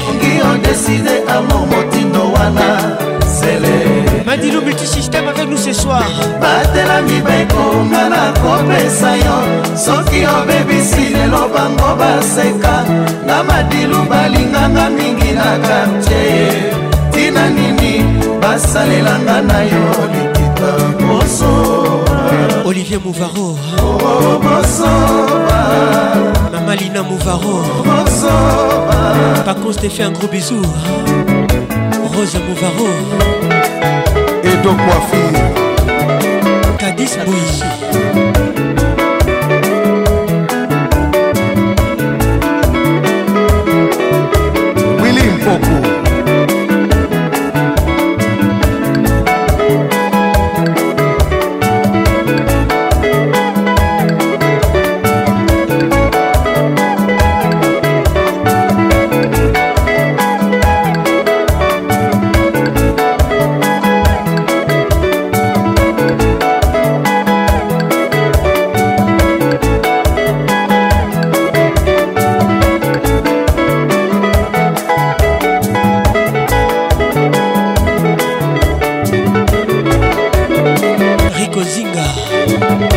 [0.08, 2.66] ongi odeside amo motindo wana
[3.40, 3.97] zele
[4.28, 6.02] badilo multisystème avec nous ce soir
[6.38, 9.38] batelami baekonga na kopesa yo
[9.84, 12.74] soki obebisi lelo bango baseka
[13.26, 16.60] na madilu balinganga mingi na kartie
[17.12, 18.04] tina nini
[18.42, 21.52] basalelanga na yo likita boso
[22.66, 24.38] olivier mouvaro oh, oh,
[26.52, 27.62] mama lina mouvaro
[29.46, 30.60] pacons te fait un gros bisou
[32.12, 32.92] rose mouvaro
[34.68, 37.64] Tito Coiffure Kadis Boishi
[45.00, 45.87] Willy Mpoku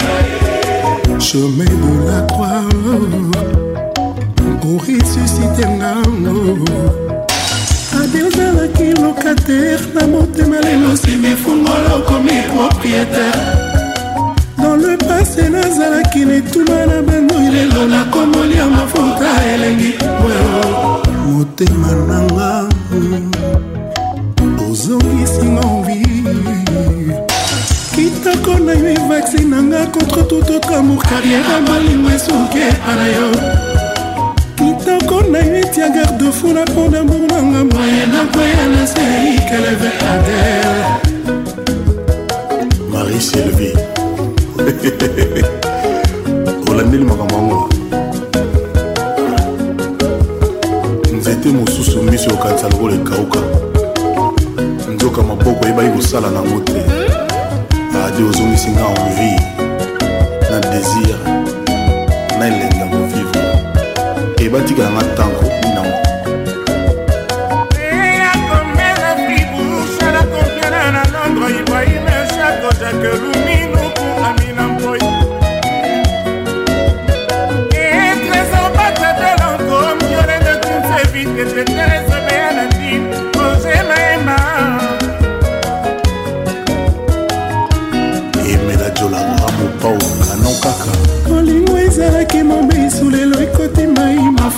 [1.19, 2.61] chemin de la croix
[4.65, 6.90] oresusite ngango
[8.61, 13.57] nazalaki locataire na motema lelo simi fungolo okomi propriétaire
[14.57, 19.93] dans le passé nazalaki netuma na bandoi lelo nakomolia mafuta elengi
[21.31, 27.17] motema nanga hmm, ozongisinga ovi
[27.95, 33.70] kitako na yo evaccine nanga contre tout autre amour carrière balingo esuki epa na yo
[35.31, 40.81] nayebi ya garde fou na pont damour nanga moye nakoya na seikeleve adel
[42.91, 43.71] marie sylvie
[46.71, 47.69] olandeli makambo yango
[51.17, 53.39] nzete mosusu miso ekokanisa lokola ekauka
[54.95, 56.81] nzoka maboko eyebaki kosala nango te
[58.05, 59.39] adi ozongisi nga envie
[60.51, 61.10] na désir
[64.51, 65.50] batikala nga ntango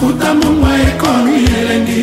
[0.04, 2.02] futa mongwa ekomi elengi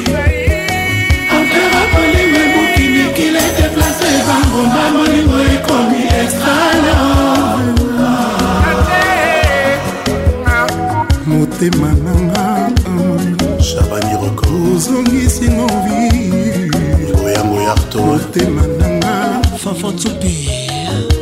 [1.37, 6.99] afera kolingo ebukini kile deplace bangomba molingo ekomi extralo
[11.27, 12.47] motema nanga
[13.67, 14.47] shabani roko
[14.77, 19.15] ozongisingo vigoyangoyarto motema nanga
[19.63, 20.35] fafantupe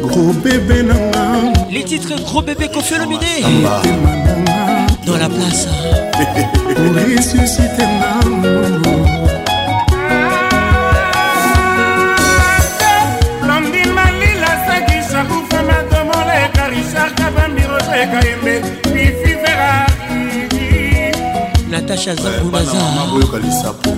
[0.03, 1.25] gros bebe nanga
[1.73, 3.31] les titres gros bébé kofelomine
[3.63, 5.67] motema nanga dans la place.
[6.77, 8.69] Pour ressusciter l'amour.
[21.71, 23.91] natasha zambunazaboyoka eh, lisapo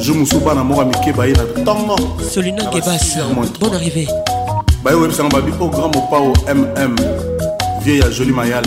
[0.00, 1.96] jo mosu bana moko ya mike baye na ntongo
[2.34, 3.16] solina gebas
[3.60, 4.08] bon arrivé
[4.84, 6.96] baye oyebisanga babi o grand mopao mm
[7.84, 8.66] vieille ya joli mayala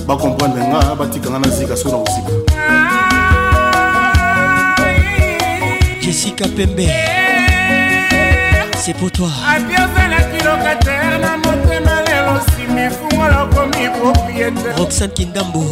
[0.11, 2.33] bakomprendre nga batikanga na zika soki na kosika
[6.01, 6.85] jessica pembe
[8.81, 15.63] c'est pour toi apiozalakilokatare na motema lelo simi fungola okomi propriétaire roxane kindambo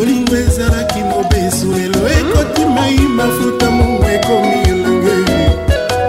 [0.00, 5.16] olingo ezalaki mobesu lelo ekotimai mafuta mongo ekomi elenge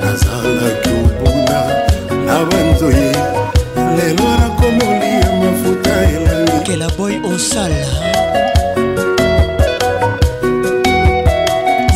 [0.01, 1.59] nazalaki obuna
[2.25, 3.11] na banzoye
[3.97, 5.04] lelo nakomoli
[6.75, 7.85] kolela boy osala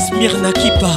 [0.08, 0.92] smirna kipa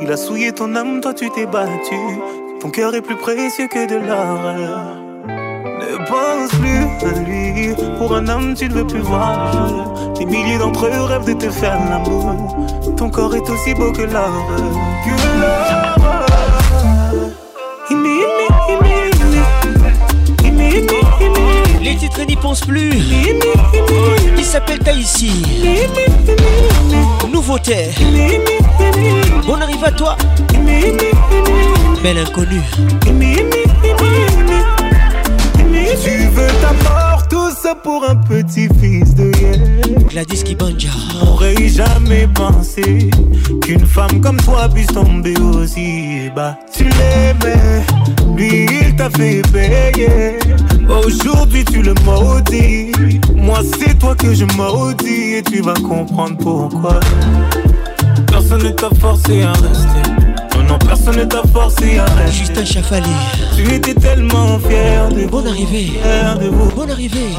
[0.01, 1.94] Il a souillé ton âme, toi tu t'es battu.
[2.60, 4.97] Ton cœur est plus précieux que de l'or.
[5.28, 7.74] Ne pense plus à lui.
[7.98, 11.48] Pour un homme, tu ne veux plus voir Des milliers d'entre eux rêvent de te
[11.51, 12.34] faire l'amour.
[12.97, 14.47] Ton corps est aussi beau que l'or.
[15.05, 15.95] Que l'or.
[22.28, 22.93] n'y pense plus.
[24.39, 25.32] Il s'appelle Tahiti.
[27.32, 27.89] Nouveauté.
[29.48, 30.16] On arrive à toi.
[32.02, 32.60] Belle inconnue.
[36.05, 40.89] Tu veux ta mort tout ça pour un petit fils de Yel Gladys Kibanja.
[41.27, 43.09] aurait jamais pensé
[43.62, 46.59] qu'une femme comme toi puisse tomber aussi bas.
[46.77, 47.82] Tu l'aimais,
[48.36, 50.39] lui il t'a fait payer
[50.88, 52.92] aujourd'hui tu le maudis
[53.34, 57.00] Moi c'est toi que je maudis Et tu vas comprendre pourquoi
[58.26, 60.10] Personne ne t'a forcé à rester
[60.56, 63.10] Non non personne ne t'a forcé à rester Juste un Chafali
[63.56, 65.92] Tu étais tellement fier de Bonne arrivée
[66.40, 66.70] de vous.
[66.74, 67.30] Bonne arrivée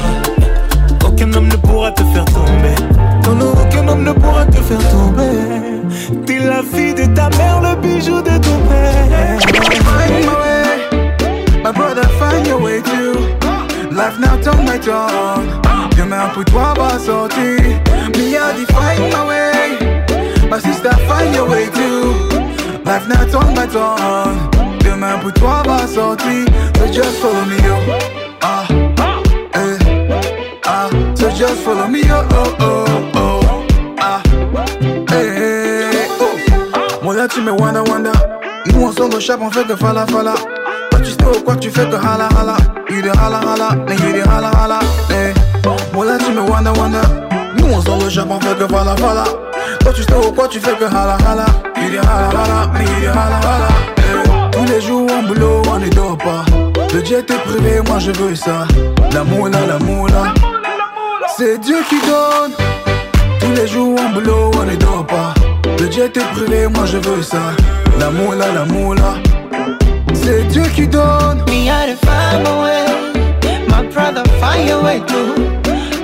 [1.06, 2.74] Aucun homme ne pourra te faire tomber
[3.38, 5.64] Non aucun homme ne pourra te faire tomber
[6.26, 9.38] T'es la fille de ta mère Le bijou de ton père
[11.74, 12.80] brother find your way
[13.98, 15.60] Life now turn my turn
[15.96, 17.58] Demain pour put on va sortir
[18.16, 23.66] Me I define my way My sister find your way too Life now turn my
[23.66, 26.46] turn Demain pour put on va sortir
[26.78, 27.98] So just follow me yo
[28.40, 28.68] Ah,
[29.56, 33.66] eh, ah So just follow me yo oh oh oh
[34.00, 34.22] Ah,
[35.12, 36.36] eh, oh
[37.02, 38.12] Moi là tu me wanda wanda
[38.66, 40.34] Nous on s'en go shop on fait que fala fala
[40.92, 42.56] Toi tu sais au quoi tu fais que hala hala
[43.04, 43.70] you the hala holla,
[44.08, 44.78] il y a hala holla,
[45.10, 45.32] eh.
[45.92, 47.02] Moi tu me wonder wonder,
[47.56, 49.24] nous on sort le Japon fait que voilà voilà.
[49.80, 51.46] Toi tu sais quoi tu fais que hala holla,
[51.80, 53.68] you the holla hala, il you the holla holla,
[53.98, 54.50] eh.
[54.50, 56.44] Tous les jours en boulot on ne dort pas,
[56.94, 58.66] le Dieu est privé moi je veux ça.
[59.12, 60.34] L'amour moula la moula
[61.36, 62.52] c'est Dieu qui donne.
[63.40, 65.34] Tous les jours en boulot on ne dort pas,
[65.78, 67.38] le Dieu est privé moi je veux ça.
[68.00, 69.14] L'amour moula la moula
[70.14, 71.42] C'est Dieu qui donne.
[71.46, 72.86] Me, I des femmes
[73.78, 75.20] I'd rather find a way to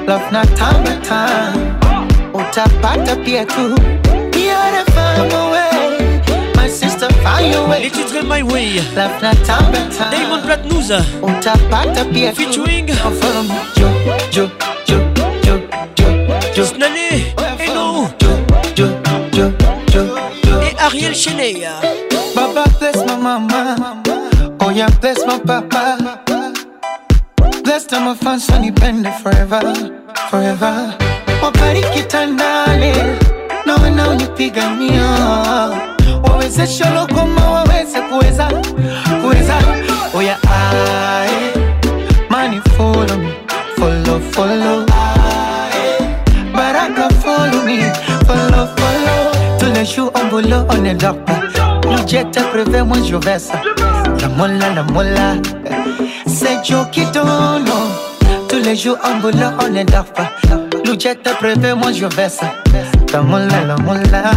[0.08, 1.74] love not time time
[2.32, 3.64] utapata pia tu
[4.42, 6.22] iarefama way
[6.54, 10.90] my sister find your way les titres My Way love not time time Diamond Platnumz
[11.22, 12.86] utapata pia tu featuring
[13.76, 13.88] Jo
[14.34, 14.48] Jo
[14.86, 14.98] Jo
[15.44, 15.54] Jo
[15.96, 16.08] Jo
[16.54, 17.10] Jo Snane
[17.58, 17.86] Eno
[18.20, 18.34] Jo
[18.76, 19.50] Jo
[19.90, 20.02] Jo
[20.44, 21.64] Jo et Ariel Cheney
[22.36, 24.02] Baba bless my mama
[24.60, 26.03] Oh yeah bless my papa
[27.84, 29.60] am time I found Sunny Bender forever,
[30.30, 30.96] forever.
[31.42, 32.94] Wabariki tandale
[33.66, 35.04] na wanaonipigania
[36.22, 38.50] wawezesha lokoma waweze kuweza
[39.20, 39.56] kuweza
[40.14, 41.30] oya ae
[42.30, 43.32] mani follow me
[43.80, 46.00] follow follow ae
[46.54, 47.92] baraka follow me
[48.26, 51.36] follow follow tunashu ombulo on the doctor
[51.96, 53.60] nijete preve mwenjo vesa
[54.22, 55.34] la mola la mola
[55.64, 55.83] eh.
[56.34, 57.64] c'est Joe qui donne.
[58.48, 60.32] Tous les jours en boulot, on est d'affaires.
[60.84, 62.52] Loujet est prévu, moi je ça
[63.12, 64.30] Dans mon la, dans mon la.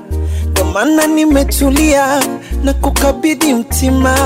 [0.50, 2.22] ndo maana nimetulia
[2.64, 4.16] na kukabidhi mtima,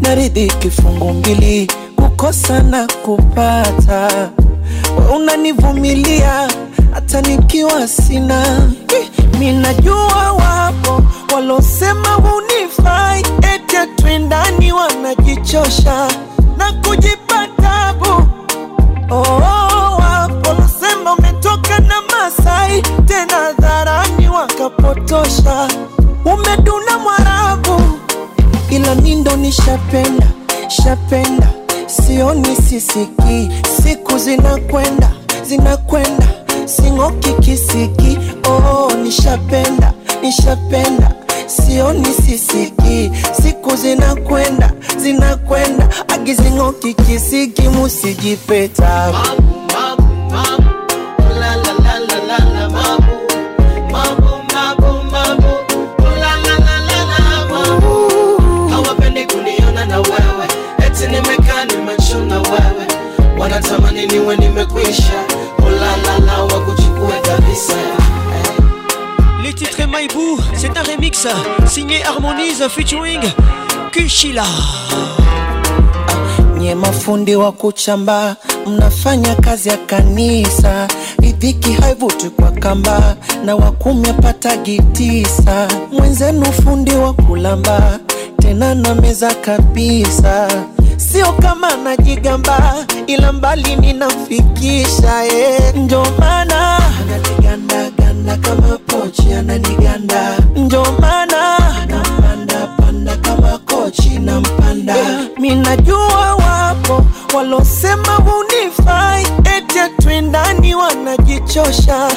[0.00, 4.28] naridhi kifungu mbili, kukosa na kupata,
[4.98, 6.48] we unanivumilia
[6.94, 8.70] hata nikiwa sina.
[9.00, 11.02] Eh, Minajua wapo
[11.34, 13.22] walosema unifai
[13.54, 16.08] eti atwendani wanajichosha
[16.58, 18.04] na kujipa tabu
[19.10, 19.67] oh, oh
[22.68, 25.68] hai tena dharani wakapotosha.
[26.24, 27.82] Umeduna Mwarabu,
[28.70, 30.26] ila nindo nishapenda
[30.68, 31.50] shapenda,
[31.86, 33.48] sioni sisiki,
[33.82, 35.10] siku zinakwenda
[35.46, 36.28] zinakwenda,
[36.66, 38.18] sing'oki kisiki.
[38.48, 39.92] Oh, nishapenda
[40.22, 41.12] nishapenda,
[41.46, 43.10] sioni sisiki,
[43.42, 49.42] siku zinakwenda zinakwenda, agizing'oki kisiki, musijipeta mabu,
[49.74, 50.77] mabu, mabu.
[62.50, 62.86] wewe,
[63.38, 65.24] wanatamani niwe nimekwisha
[65.58, 68.56] ulalala oh, wa kuchukue kabisa hey.
[69.42, 69.76] Les titres
[70.56, 71.26] c'est un remix
[71.66, 73.20] signé Harmonize featuring
[73.92, 74.44] Kishila.
[76.58, 80.88] Nye mafundi wa kuchamba, mnafanya kazi ya kanisa,
[81.22, 87.98] idhiki haivuti kwa kamba, na wakumi pata gitisa, mwenzenu fundi wa kulamba,
[88.40, 90.48] tena na meza kabisa
[90.98, 92.74] sio kama najigamba,
[93.06, 95.74] ila mbali ninafikisha eh.
[95.76, 101.58] Ndio maana ananiganda ganda kama pochi, ananiganda ndio maana
[101.88, 105.28] napanda panda kama kochi na mpanda eh.
[105.40, 107.04] Minajua wapo
[107.34, 109.22] walosema hunifai,
[109.56, 112.08] eti atwendani wanajichosha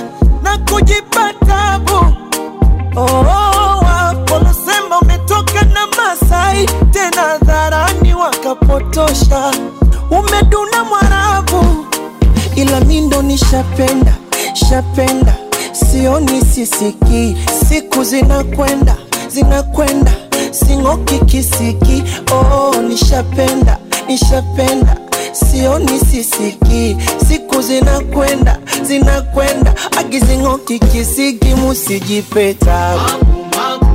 [0.43, 1.95] na kujipa tabu
[2.95, 3.25] oh, oh.
[3.57, 3.60] oh
[4.91, 9.51] kama umetoka na Masai tena hadharani wakapotosha,
[10.09, 11.85] umeduna Mwarabu,
[12.55, 14.15] ila mindo nishapenda
[14.69, 15.33] shapenda,
[15.71, 17.37] sioni sisiki,
[17.69, 18.97] siku zinakwenda
[19.27, 20.11] zinakwenda,
[20.51, 22.03] sing'oki kisiki,
[22.33, 23.77] oh, nishapenda
[24.07, 24.97] nishapenda
[25.31, 26.97] sioni sisiki,
[27.27, 33.90] siku zinakwenda zinakwenda, agizing'oki kisiki, musijipeta maku, maku.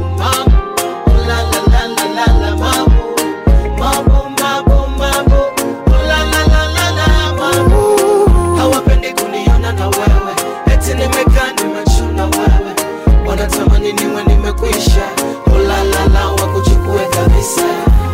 [14.87, 15.11] maisha
[15.55, 17.63] olalala oh wakuchukue kabisa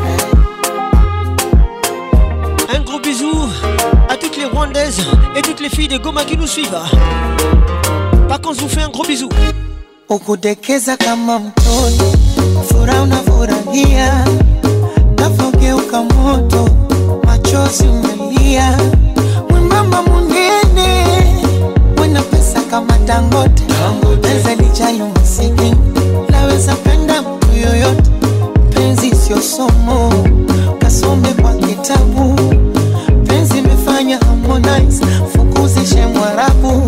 [0.08, 0.16] eh.
[2.78, 3.32] Un gros bisou
[4.08, 6.78] à toutes les Rwandaises et toutes les filles de Goma qui nous suivent.
[8.28, 9.28] Par contre, je vous fais un gros bisou.
[10.10, 12.04] Ukudekeza kama mtoto,
[12.68, 14.24] furaha unafurahia,
[15.18, 16.68] nafogeuka moto,
[17.26, 18.78] machozi umelia,
[19.50, 20.92] mwembamba munene,
[21.96, 23.62] Mwena pesa kama Dangote,
[24.42, 25.91] pesa lijayo masikini
[26.52, 28.10] unaweza penda mtu yoyote,
[28.74, 30.26] penzi sio somo,
[30.78, 32.34] kasome kwa kitabu.
[33.26, 35.06] Penzi imefanya Harmonize
[35.36, 36.82] fukuzishe Mwarabu.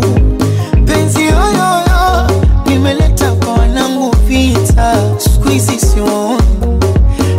[0.87, 2.31] Penzi yoyoyo
[2.75, 6.43] imeleta kwa wanangu vita, siku hizi siwaoni,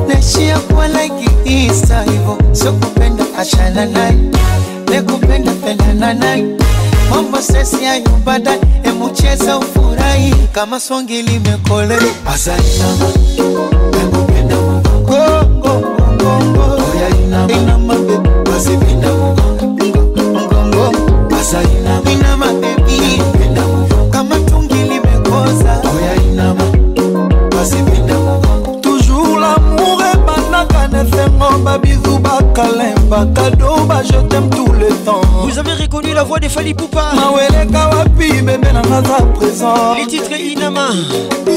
[0.08, 4.16] naishia kuwa like Easter, hivyo sio kupenda achana naye,
[4.92, 6.56] nekupenda pendana naye
[7.10, 11.98] Mambo sesi ya nyumbada emucheza ufurahi kama songi limekole
[12.34, 13.06] azainama
[14.02, 20.92] emugenda mugongo oh, oh, oh, oya inama inama bebe bazibinda mugongo
[21.40, 26.64] azainama inama bebi inama kama tungi limekoza oya inama
[27.56, 35.22] bazibinda mugongo toujours l'amour ebanaka na nsengo babizu bakalemba kado je t'aime tout le temps
[35.44, 40.06] Vous avez reconnu la voix des Fali Poupa Maweleka wapi bébé nanga za présent Les
[40.06, 40.88] titres Inama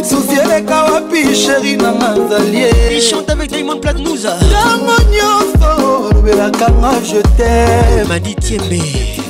[0.03, 6.93] Souci eleka wapi chéri nanga zalie Il chante avec Diamond Platnouza Tango nyonso lobelaka nga
[7.05, 8.83] je t'aime Madi Tiembe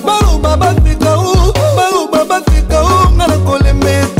[0.04, 4.17] Baloba bafika o baloba bafika o nga nakolemeta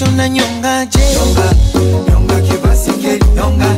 [0.00, 1.52] kushona nyonga je nyonga,
[2.10, 3.70] nyonga kibasike nyonga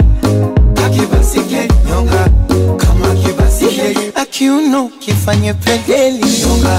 [0.86, 2.28] akibasike nyonga
[2.76, 6.74] kama kibasike akiuno kifanye pedeli nyonga,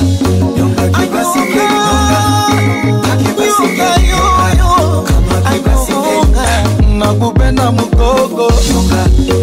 [0.58, 1.56] nyonga kibasike
[1.88, 2.20] nyonga
[3.14, 6.22] akibasike nyonga kama kibasike
[6.98, 8.44] nakupenda mugogo
[8.74, 9.43] nyonga, nyonga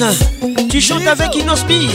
[0.00, 0.24] Rose,
[0.68, 1.88] tu chantes avec Inospi.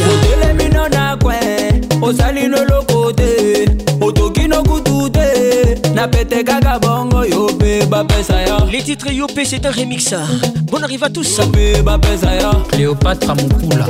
[2.02, 3.66] ozali loloko te
[4.04, 9.64] otoki nokutu te napete kaka bongo yo mpe bapesa yo les titres yo mpe c'est
[9.68, 10.14] un remix
[10.72, 13.86] bon arrive à tous yo mpe bapesa yo cléopatra mopula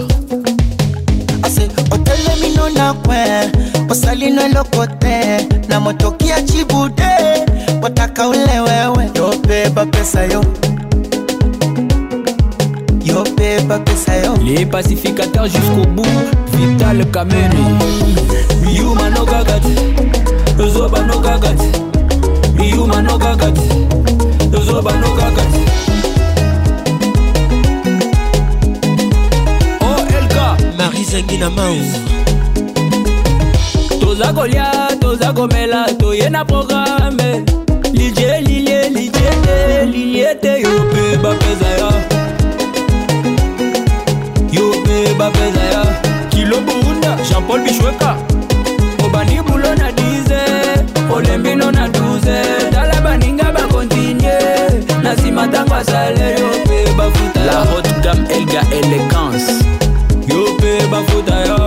[1.43, 1.61] ase
[1.91, 7.45] otelemino na kwe osali noloko te na motoki ya cibu te
[7.81, 10.41] otaka ule wewe yo mpe bapesa yo
[13.41, 16.05] mpe bapesa yo les pacificateurs jusqu'au bout
[16.53, 17.61] vital kamene
[18.63, 19.73] miyumano kaka te
[20.63, 21.67] ozobano kaka te
[22.57, 23.65] miyumano kaka te
[24.57, 25.59] ozobano kaka te
[30.77, 31.77] marie zangi na mao
[34.01, 34.69] toza kolia
[35.01, 37.29] toza komela toye na programe
[37.93, 41.90] lilie lilie lilie te lilie te yo mpe bapeza yo
[45.21, 45.83] bapeza ya
[46.29, 48.15] kilo burunda jean paul bishweka
[49.05, 54.37] obandi bulo na 10 olembino na 12 tala baninga bakontinye
[55.03, 59.51] na nsima ntango asale yo mpe bafuta la hot gam elga elegance
[60.29, 61.59] yo mpe bafuta yo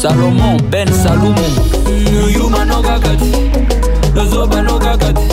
[0.00, 1.46] salomon ben salumu
[2.34, 3.32] yuma nokaka ti
[4.14, 5.26] tozoba nokaka ti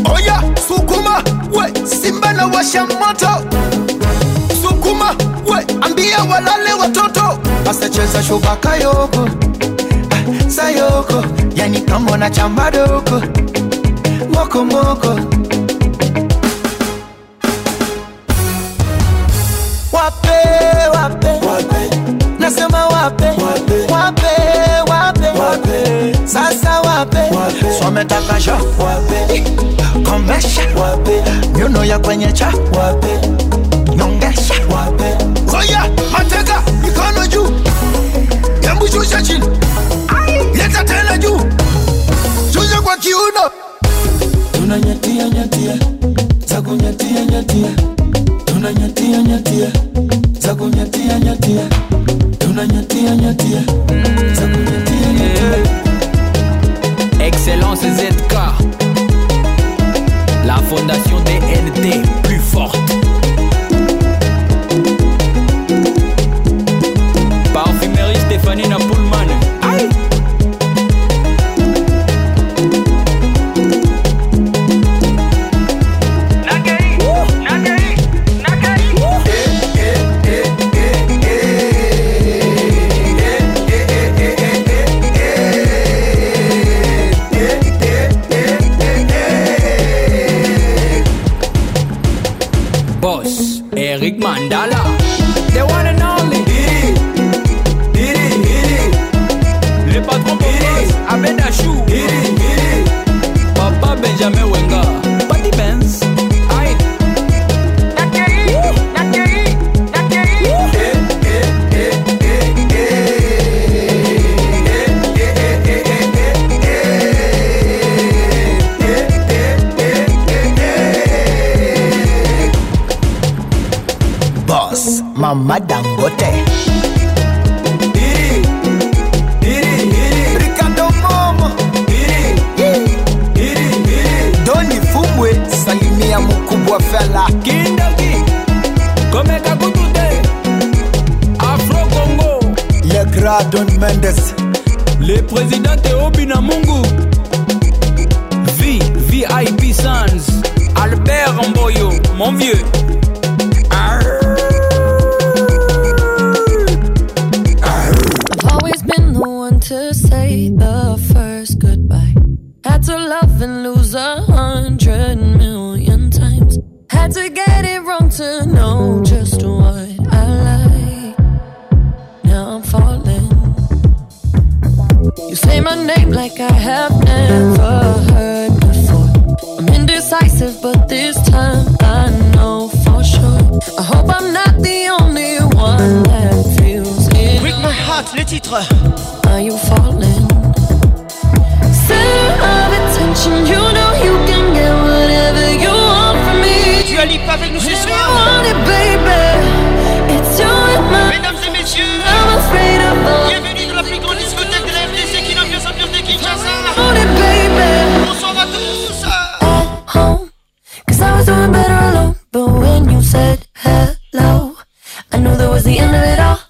[0.08, 1.18] Oya, sukuma,
[1.52, 3.42] we, Simba na washa moto.
[4.62, 7.22] Sukuma, we, ambia walale watoto.
[7.64, 9.28] Basta Asacheza shubaka yoko,
[10.10, 11.24] ah, sayoko,
[11.56, 13.20] yani kama na chamba doko.
[14.32, 15.41] Moko moko.
[23.88, 24.22] wape,
[24.90, 26.16] wape, wape, wape.
[26.28, 27.78] Sasa wape, wape.
[27.78, 29.40] Swametaka sho wape,
[30.04, 31.22] komesha eh, wape,
[31.58, 33.08] nyuno ya kwenye cha wape,
[33.96, 35.24] nyongesha wape.
[35.56, 37.48] Oya, mateka mikono juu,
[38.70, 39.44] embu shusha chini,
[40.54, 41.40] leta tena juu,
[42.52, 43.50] shusha kwa kiuno,
[44.52, 45.76] tunanyatia nyatia,
[46.46, 47.70] za kunyatia nyatia,
[48.44, 49.66] tunanyatia nyatia,
[50.40, 52.01] za kunyatia nyatia, nyatia.
[53.02, 53.81] me your dear.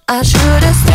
[0.09, 0.92] I should've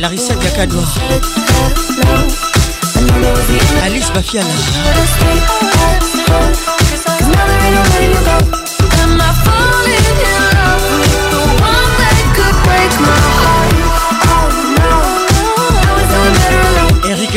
[0.00, 0.32] Larissa
[3.84, 4.48] Alice Bafiala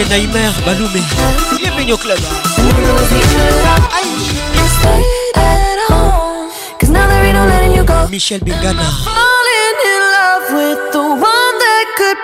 [0.09, 1.01] Naïmer Baloumé.
[1.59, 2.17] Bienvenue au club.
[8.09, 8.83] Michel Bingana.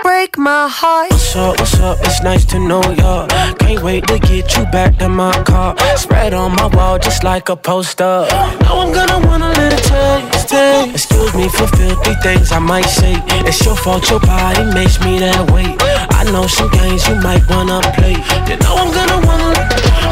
[0.02, 1.10] break my heart.
[1.12, 1.98] What's up, what's up?
[2.06, 3.28] It's nice to know ya.
[3.60, 5.76] Can't wait to get you back to my car.
[5.98, 8.26] Spread on my wall just like a poster.
[8.62, 10.54] Now I'm gonna wanna let it taste.
[10.94, 13.16] Excuse me for filthy things I might say.
[13.46, 15.76] It's your fault your body makes me that way.
[16.26, 18.16] I know some games you might wanna play.
[18.48, 19.54] You know I'm gonna wanna,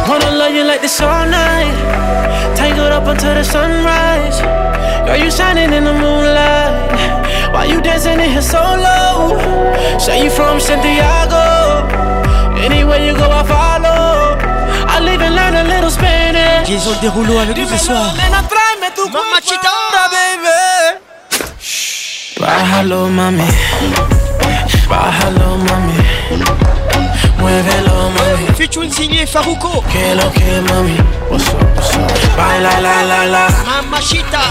[0.10, 1.72] wanna love you like this all night.
[2.54, 4.36] Tangled up until the sunrise.
[5.08, 6.92] Girl, you shining in the moonlight.
[7.54, 9.40] Why you dancing in here solo?
[10.04, 11.46] Say you from Santiago.
[12.60, 14.36] Anywhere you go, I follow.
[14.94, 16.68] I live and learn a little Spanish.
[16.70, 18.12] Ils ont des rouleaux avec nous ce soir.
[18.20, 19.76] Mamachita,
[20.12, 21.48] baby.
[21.58, 22.38] Shh.
[22.38, 24.20] Bájalo, mami.
[24.92, 25.94] Bájalo, mami.
[27.40, 28.48] Muévelo, mami.
[28.58, 29.82] Featuring signé Faruco.
[29.90, 30.98] Que lo que, mami.
[31.30, 32.36] What's up, what's up?
[32.36, 33.48] Baila, la, la, la.
[33.66, 34.42] Mamachita.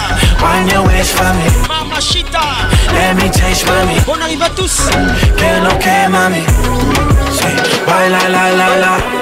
[0.40, 1.44] Wind your waist for me.
[1.68, 2.42] Mamachita.
[2.94, 4.00] Let me taste, mami.
[4.08, 4.88] On arrive à tous.
[5.36, 6.42] Que lo que, mami.
[7.36, 7.46] Sí.
[7.86, 9.19] Baila, la, la, la.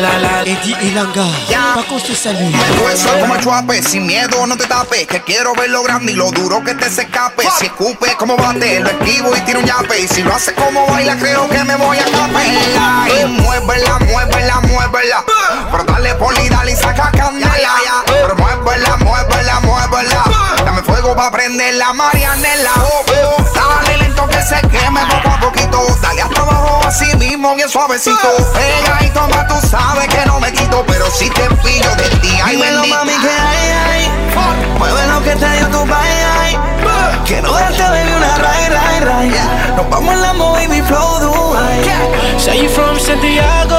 [0.00, 1.72] la Eddie Ilanga, ya.
[1.74, 2.46] Paco se salió.
[3.20, 5.06] como chuape, sin miedo no te tapes.
[5.06, 7.58] Que quiero ver lo grande y lo duro que te secape escape.
[7.58, 10.00] Si escupe como bate, lo esquivo y tiro un yape.
[10.00, 13.06] Y si lo hace como baila, creo que me voy a capela.
[13.08, 15.24] Y muévela, muévela, muévela.
[15.70, 17.50] Pero dale poli, dale y saca candela.
[18.06, 20.24] Pero muévela, muévela, muévela.
[20.64, 22.70] Dame fuego pa' prender la marianela.
[22.76, 23.46] Oh, oh
[24.40, 25.84] que me queme poco a poquito.
[26.00, 28.16] Dale hasta abajo así mismo, bien suavecito.
[28.54, 32.30] Pega y toma, tú sabes que no me quito, pero si te pillo de ti,
[32.42, 34.10] Ay, mami, que hay, ay.
[34.78, 36.56] Mueve lo que te dio tu bye, ay.
[37.26, 39.30] Quiero darte, baby, una ray, ray, ray.
[39.76, 40.32] Nos vamos en la
[40.76, 41.84] y flow, Dubai.
[42.38, 43.78] Say you from Santiago.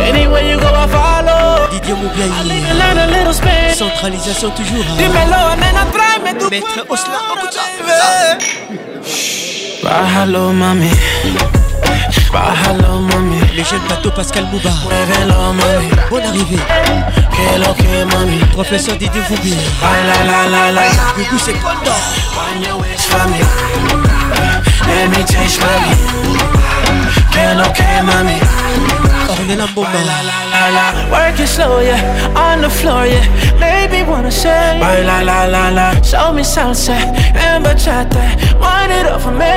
[0.00, 1.42] Anywhere you go, I follow.
[1.74, 3.32] Centralización, tu
[3.78, 4.96] Centralisation toujours.
[4.96, 7.18] Dímelo, amène un prime, mais Maître Osla,
[9.82, 10.90] Bahalo mami.
[12.32, 13.36] bahalo mami.
[13.54, 14.70] Les jeunes bateau Pascal Mouba.
[14.82, 15.88] Muévelo, mami.
[16.10, 16.58] Bonne arrivée.
[17.36, 18.38] Que lo que, mami.
[18.52, 19.54] Professeur Didier Foubi.
[19.82, 20.90] La la la la la.
[21.16, 21.72] Du coup c'est quoi
[24.86, 25.94] Let me change, mami.
[27.30, 32.32] Que lo que, mami la, la Work it slow, yeah.
[32.36, 33.24] On the floor, yeah.
[33.58, 34.78] Maybe wanna say.
[35.04, 35.92] La, la, la, la.
[36.02, 38.18] Show me salsa and bachata.
[38.60, 39.52] Wind it up for me.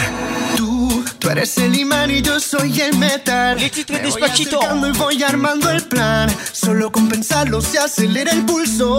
[0.57, 3.59] tú, tú eres el imán y yo soy el metal.
[3.59, 4.61] Le titre Me despachito.
[4.61, 6.29] Voy y voy armando el plan.
[6.53, 8.99] Solo con pensarlo se acelera el pulso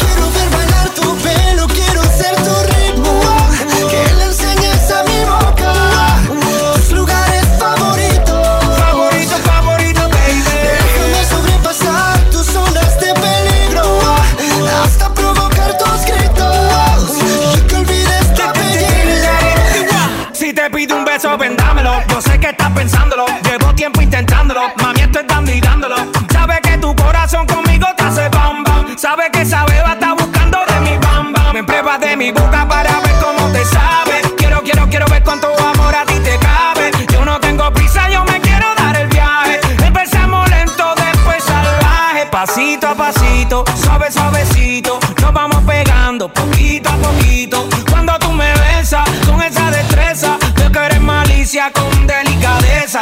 [22.41, 23.25] que estás pensándolo.
[23.49, 24.61] Llevo tiempo intentándolo.
[24.81, 25.95] Mami, esto es dando y dándolo.
[26.33, 28.97] Sabes que tu corazón conmigo te hace bam bam.
[28.97, 32.99] Sabes que esa beba está buscando de mi bamba, Me pruebas de mi boca para
[32.99, 34.21] ver cómo te sabe.
[34.37, 36.91] Quiero, quiero, quiero ver cuánto amor a ti te cabe.
[37.13, 39.59] Yo no tengo prisa, yo me quiero dar el viaje.
[39.85, 42.25] Empezamos lento, después salvaje.
[42.31, 44.99] Pasito a pasito, suave, suavecito.
[45.21, 47.67] Nos vamos pegando poquito a poquito.
[47.89, 51.89] Cuando tú me besas con esa destreza, yo que eres malicia con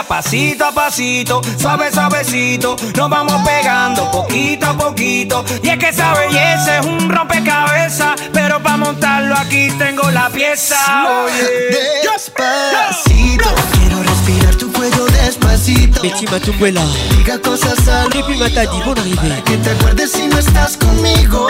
[0.08, 5.44] pasito a pasito, suave suavecito, nos vamos pegando poquito a poquito.
[5.64, 10.78] Y es que esa belleza es un rompecabezas, pero para montarlo aquí tengo la pieza.
[11.24, 13.50] Oye, despacito,
[13.80, 16.02] quiero respirar tu cuello despacito.
[16.02, 16.52] chiva tu
[17.16, 18.22] Diga cosas al que
[19.58, 21.50] te acuerdes si no estás conmigo.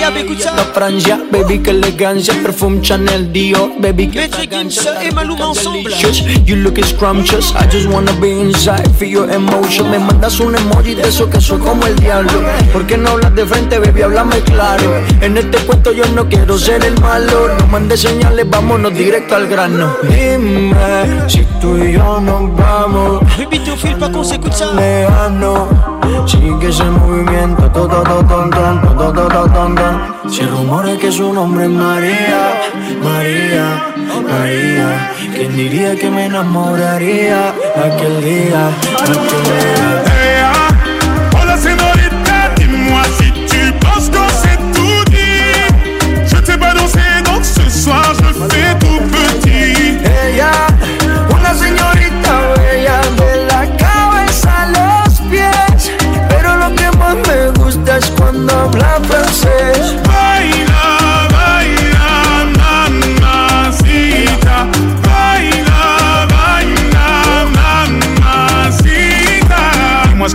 [0.00, 5.10] Maria Becuccia La franja, baby que le ganja Perfume Chanel Dior, baby que Maître et
[5.12, 5.92] Maluma ensemble
[6.46, 10.94] You look scrumptious, I just wanna be inside Feel your emotion Me mandas un emoji
[10.94, 12.32] de eso que soy como el diablo
[12.72, 14.00] ¿Por qué no hablas de frente, baby?
[14.00, 14.90] Háblame claro
[15.20, 19.48] En este cuento yo no quiero ser el malo No mandes señales, vámonos directo al
[19.48, 20.74] grano Dime
[21.28, 25.68] si tú y yo nos vamos Baby, tu feel pa' con se ça Lejano,
[26.26, 29.89] sigue ese movimiento Todo, todo, todo, todo, todo, todo, todo
[30.28, 32.40] Si rumor es que su nombre es María,
[33.02, 33.66] María,
[34.28, 35.10] María.
[35.34, 37.50] ¿Quién diría que me enamoraría
[37.86, 38.68] aquel día,
[39.02, 40.39] aquel día?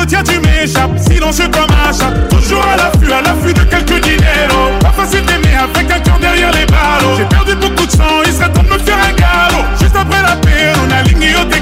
[0.00, 0.98] retiens, tu m'échappes.
[0.98, 4.78] Silencieux comme un chat, toujours à l'affût, à l'affût de quelques dineros.
[4.80, 7.16] Pas facile d'aimer avec un cœur derrière les ballots.
[7.18, 9.64] J'ai perdu beaucoup de sang, il serait temps de me faire un galop.
[9.78, 11.56] Juste après la paix, on a ligné au te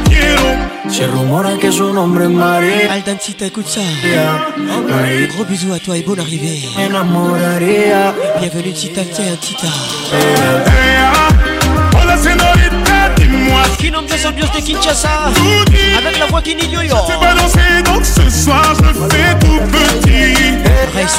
[0.88, 2.92] C'est Se rumora que son nombre es María.
[2.92, 5.26] Aldan, si t'écoutes ça, yeah.
[5.28, 6.60] gros bisous à toi et bonne arrivée.
[6.78, 8.14] Enamoraría.
[8.40, 9.02] Bienvenue, Tita,
[9.40, 9.66] Tita.
[10.12, 10.96] Eh,
[12.02, 12.96] hola, señorita.
[13.78, 15.08] Qui nomme des ambiances de Kinshasa
[15.96, 18.04] Avec la voix qui n'ignore C'est balancé donc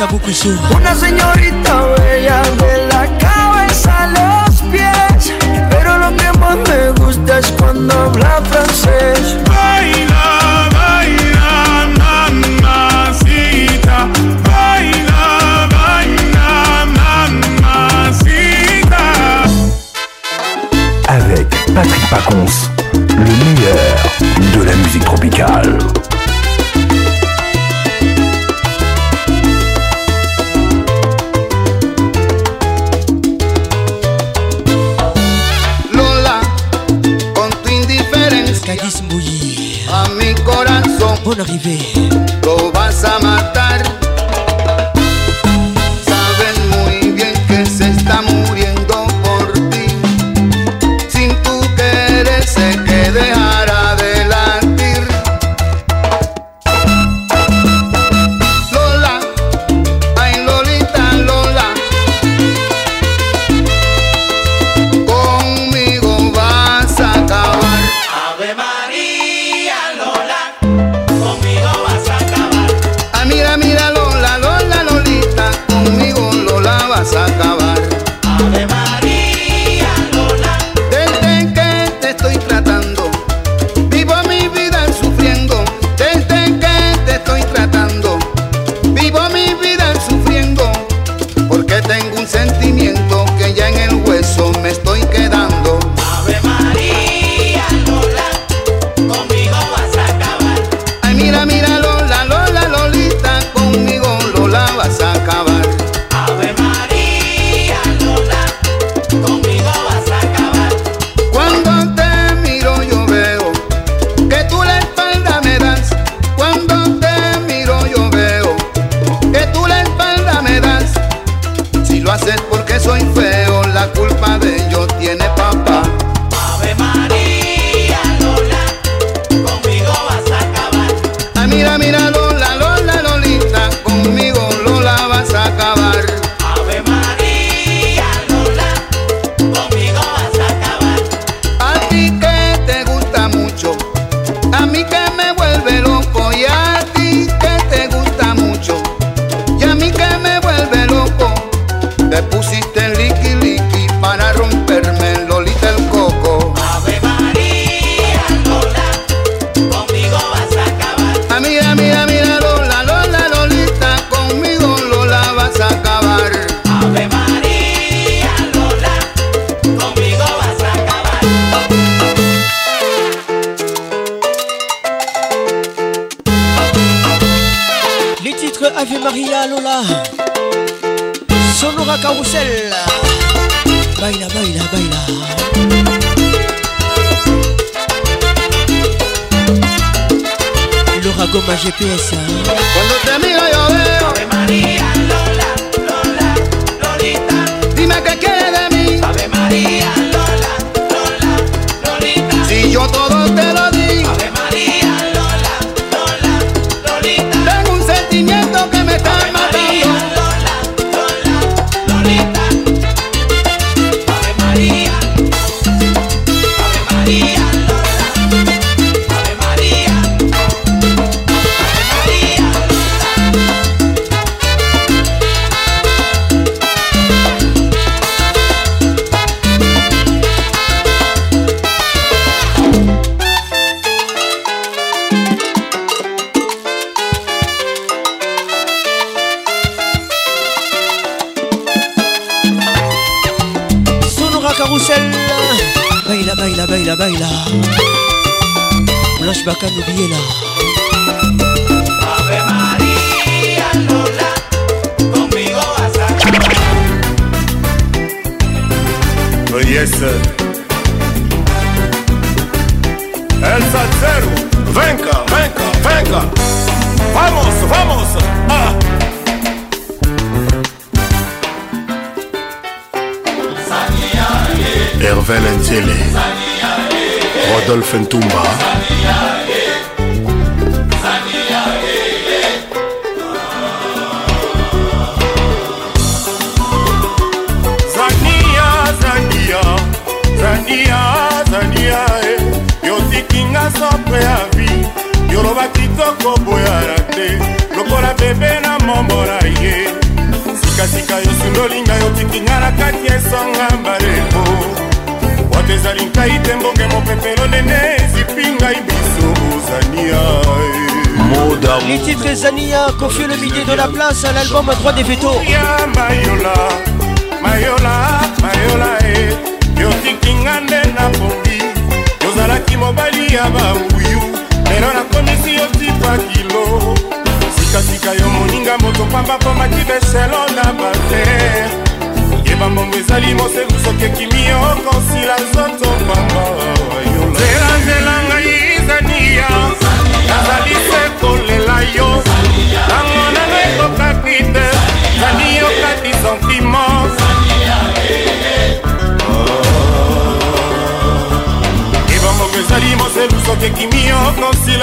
[0.01, 0.07] Esa
[0.77, 4.07] Una señorita bella de la cabeza a
[4.47, 5.34] los pies.
[5.71, 9.35] Pero lo que más me gusta es cuando habla francés.
[9.43, 14.07] Baila, baila, mamacita.
[14.45, 16.49] Baila, baila,
[17.57, 19.03] mamacita.
[21.09, 23.97] Avec Patrick Pacons, le meilleur
[24.53, 25.77] de la musique tropicale.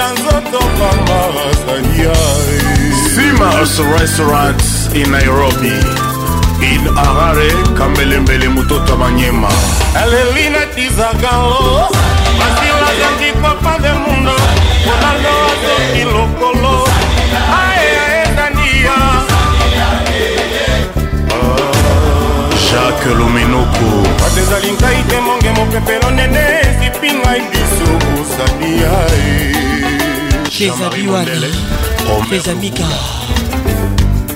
[0.07, 1.19] na nzoto pamba
[1.51, 2.13] azalia
[3.11, 3.49] sima
[3.99, 4.55] restaurant
[4.95, 5.73] in nairobi
[6.63, 9.49] in harare kambelembele mototo ya manyema
[10.01, 11.87] aleli natizakalo
[12.39, 14.31] basilazangi papa de mundo
[14.85, 16.87] ronaldo azoki lokolo
[17.59, 18.97] aea ezania
[22.65, 23.89] jacques luminoko
[24.21, 26.39] bato ezali ngai te monge mopepelo nene
[26.69, 27.89] esipi ngai biso
[28.21, 29.57] osali yae
[30.57, 31.31] chezami wani
[32.29, 32.87] chezamika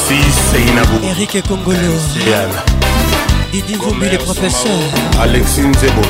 [0.08, 2.02] siseinabu erike kongolo
[3.58, 3.78] Didi
[4.12, 4.92] les professeurs.
[5.22, 6.02] Alexine Zebo.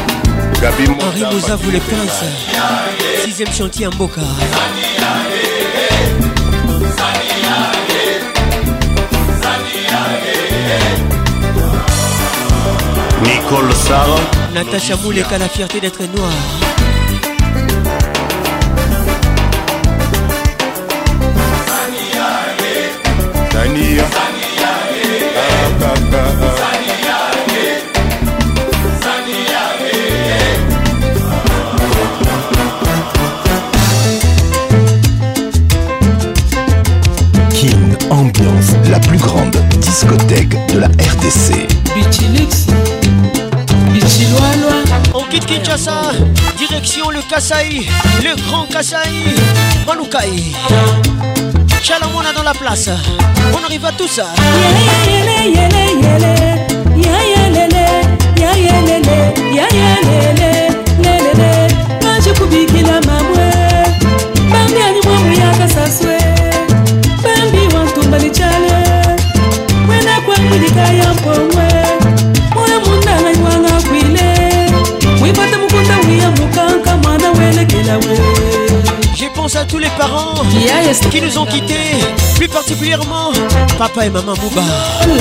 [0.60, 2.24] Gabi Henri Moza, vous les princes.
[3.24, 4.20] Sixième chantier en Boca.
[13.24, 14.22] Nicole Sarah.
[14.56, 16.32] Natacha Moulek a la fierté d'être noire.
[23.52, 24.04] Sania.
[45.76, 46.14] Kinshasa,
[46.58, 47.86] direction le Kassai,
[48.24, 49.36] le grand Kassai,
[49.86, 50.54] Manoukaï.
[51.84, 52.90] Chalamona dans la place,
[53.54, 54.24] on arrive à tout ça.
[62.00, 63.25] Quand je
[79.54, 80.42] à tous les parents
[81.12, 82.04] qui nous ont quittés,
[82.34, 83.32] plus particulièrement
[83.78, 84.62] papa et maman Bouba.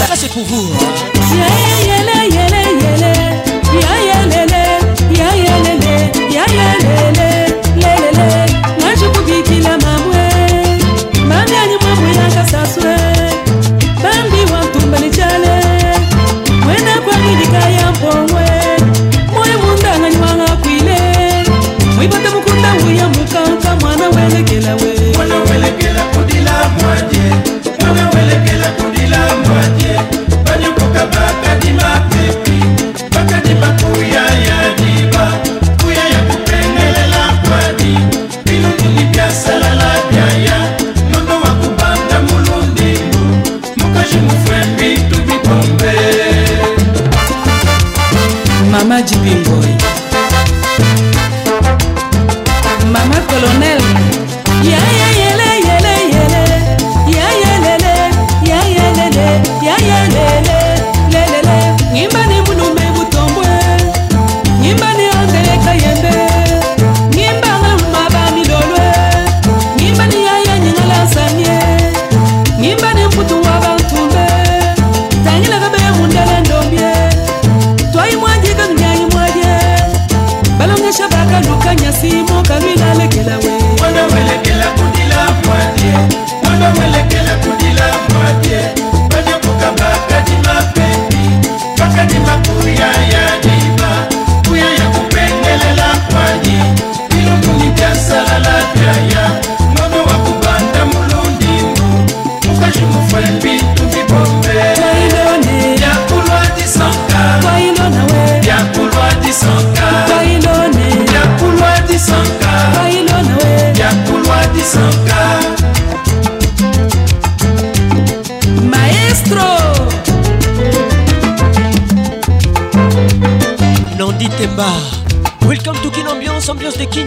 [0.09, 0.71] Ça c'est pour vous.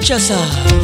[0.08, 0.77] Chasa.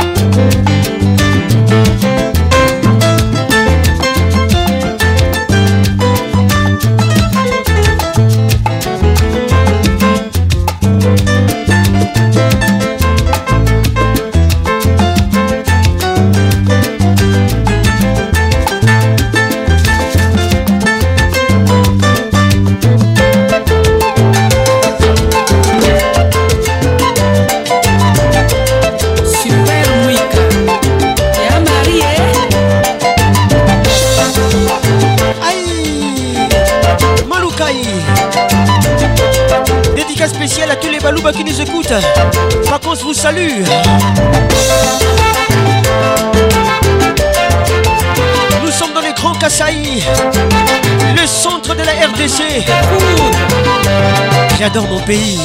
[55.05, 55.39] pays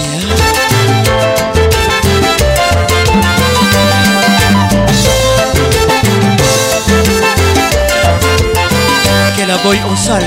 [9.36, 10.24] Quel aboy en salle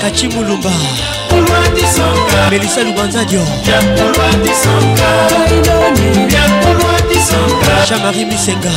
[0.00, 0.70] Kachi Moulumba
[2.50, 3.40] Melissa Lubanzadio
[7.86, 8.70] Chamari Misenga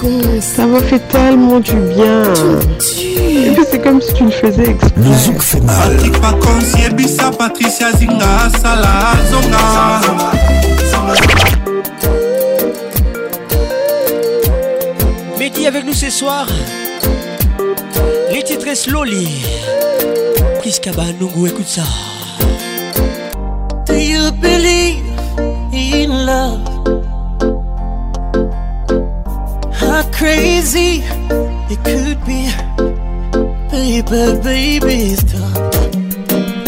[0.00, 0.20] con.
[0.40, 2.22] Ça m'a fait tellement du bien.
[3.00, 4.90] Et puis c'est comme si tu le faisais exprès.
[4.96, 5.96] Le zouk fait mal.
[7.38, 7.88] Patricia
[15.68, 16.46] avec nous ce soir.
[18.32, 19.28] Les titres Slowly.
[20.58, 20.90] Priska
[21.20, 21.82] Nungu, écoute ça.
[23.86, 25.04] Do you believe
[25.72, 26.59] in love?
[30.20, 31.00] crazy
[31.72, 32.40] it could be.
[33.70, 35.72] Baby, baby, stop.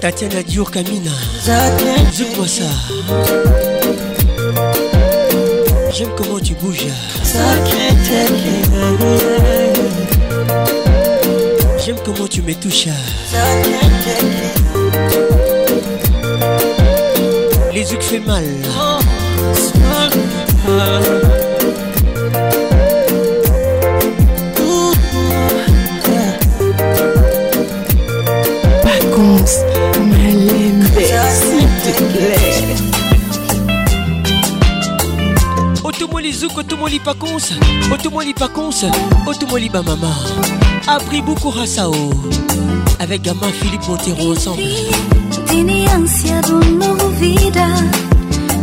[0.00, 1.10] tatiana dior Camina
[2.14, 2.64] zouk ça
[5.92, 6.86] j'aime comment tu bouges
[11.84, 12.88] j'aime comment tu me touches
[17.72, 18.44] les yeux fait mal
[18.78, 18.98] oh,
[29.22, 29.56] réponse,
[30.10, 32.74] mais s'il te plaît.
[35.84, 37.58] Otomoli Zouk, Otomoli Pacons,
[37.92, 38.86] Otomoli Pacons,
[39.26, 40.12] Otomoli Bamama,
[40.86, 41.92] Abribou Kourasao,
[43.00, 44.62] avec Gama Philippe Montero ensemble.
[45.48, 47.66] Tini ânsia do novo vida,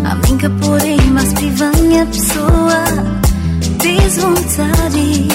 [0.06, 3.06] amiga, porém, mas pivanha pessoa,
[3.77, 5.27] desvontade.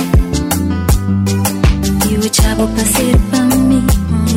[2.11, 3.44] E o diabo para ser pão.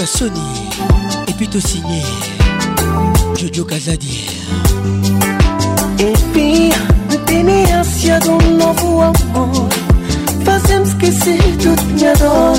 [0.00, 0.70] Luca Sony
[1.28, 2.00] Et puis tout signé
[3.36, 4.28] Jojo Kazadi
[6.00, 6.70] Enfim,
[7.26, 9.68] tenência de um novo amor
[10.42, 12.56] Faz-me esquecer tudo minha dor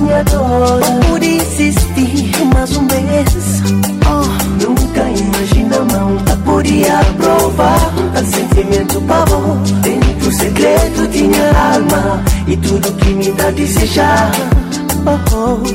[0.00, 0.78] Minha dor
[1.08, 3.62] Por existir mais um mês
[4.06, 4.64] oh.
[4.64, 12.22] Nunca imagina não tá podia provar o sentimento, pavor Dentro o segredo de minha alma
[12.46, 14.30] E tudo que me dá desejar
[15.04, 15.34] oh,
[15.66, 15.71] oh.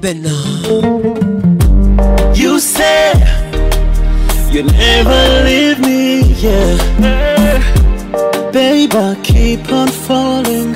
[0.00, 0.22] Ben.
[2.34, 3.14] You say
[4.50, 8.50] you never leave me, yeah.
[8.52, 10.74] Baby keep on falling.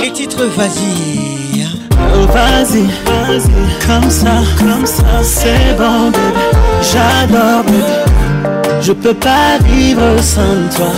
[0.00, 1.66] Les titres, vas-y.
[1.92, 3.48] Oh, vas-y, vas
[3.84, 6.44] comme ça, comme ça, c'est bon, Bébé
[6.92, 10.92] J'adore, bébé Je peux pas vivre sans toi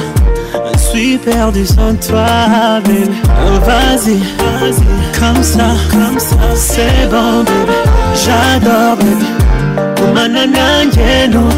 [1.00, 3.08] suis perdu sans toi, belle.
[3.24, 4.18] Oh, vas-y,
[4.60, 4.78] vas-y,
[5.18, 7.76] comme ça, comme ça, c'est bon, bébé.
[8.22, 9.26] J'adore, bébé.
[9.98, 11.48] Oh, manana, yellow,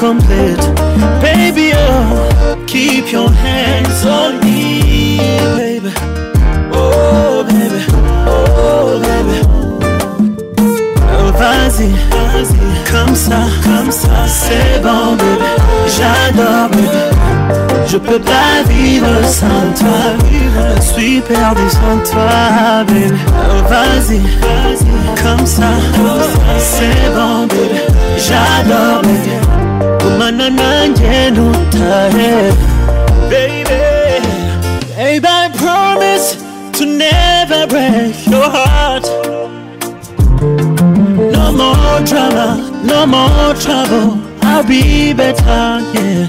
[0.00, 0.56] complete.
[1.20, 5.18] Baby, oh, keep your hands on me,
[5.60, 5.92] baby.
[6.72, 7.80] Oh, baby,
[8.32, 9.36] oh, baby.
[11.18, 12.58] Oh, vas-y, vas-y,
[12.90, 15.48] comme ça, comme ça, c'est bon, baby.
[15.96, 17.00] J'adore, baby.
[17.86, 22.36] Je peux pas vivre sans toi, je suis perdu sans toi,
[22.88, 23.12] baby.
[23.36, 27.78] Oh, vas-y, vas-y, comme ça, comme ça, c'est bon, baby.
[28.16, 29.39] J'adore, baby.
[30.40, 32.32] ubona nanjye ntutahe
[33.28, 33.64] baby
[34.96, 36.28] baby i promise
[36.76, 39.04] to never break your heart
[41.36, 42.46] no more drama
[42.90, 44.06] no more trouble
[44.50, 46.28] i'll be better yeah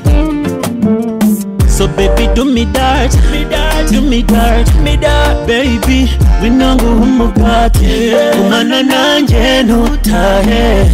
[1.68, 6.06] so baby, do me that, me that, do me that, me that, baby.
[6.40, 8.36] Winangu umugati, yeah.
[8.36, 10.86] kumana nanje nutahe,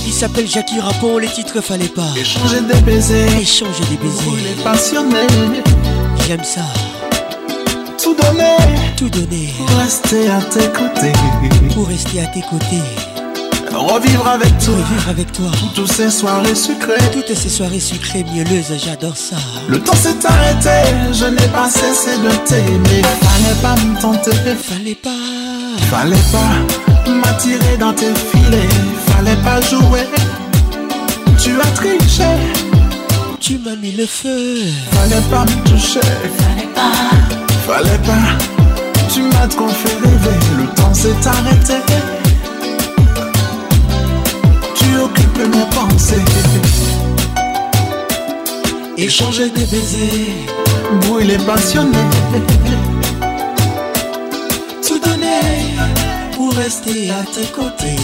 [0.05, 2.11] Il s'appelle Jackie Rapon, les titres fallait pas.
[2.21, 3.37] Échanger des baisers.
[3.41, 4.31] Échanger des baisers.
[4.37, 4.47] Il
[5.57, 5.63] est
[6.27, 6.63] J'aime ça.
[8.03, 8.57] Tout donner.
[8.97, 9.53] Tout donner.
[9.69, 11.13] Pour rester à tes côtés.
[11.73, 12.83] Pour rester à tes côtés.
[13.73, 14.75] Revivre avec toi.
[14.75, 15.47] Revivre avec toi.
[15.77, 16.99] Toutes ces soirées sucrées.
[17.13, 19.37] Toutes ces soirées sucrées mielleuses, j'adore ça.
[19.69, 23.03] Le temps s'est arrêté, je n'ai pas cessé de t'aimer.
[23.03, 24.33] Fallait pas me tenter.
[24.57, 25.17] Fallait pas.
[25.93, 26.91] Fallait pas
[27.23, 28.73] m'a tiré dans tes filets,
[29.09, 30.07] fallait pas jouer.
[31.43, 32.31] Tu as triché,
[33.41, 34.45] tu m'as mis le feu.
[34.97, 36.01] Fallait pas me toucher,
[36.41, 36.97] fallait pas,
[37.69, 38.29] fallait pas.
[39.13, 41.79] Tu m'as trop fait rêver, le temps s'est arrêté.
[44.75, 46.27] Tu occupes mes pensées.
[48.99, 50.37] Échanger des baisers,
[51.09, 51.99] brûler passionné.
[56.57, 58.03] rester à tes côtés.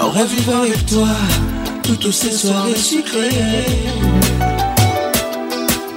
[0.00, 1.08] Revivre avec toi
[1.82, 3.66] toutes ces soirées sucrées.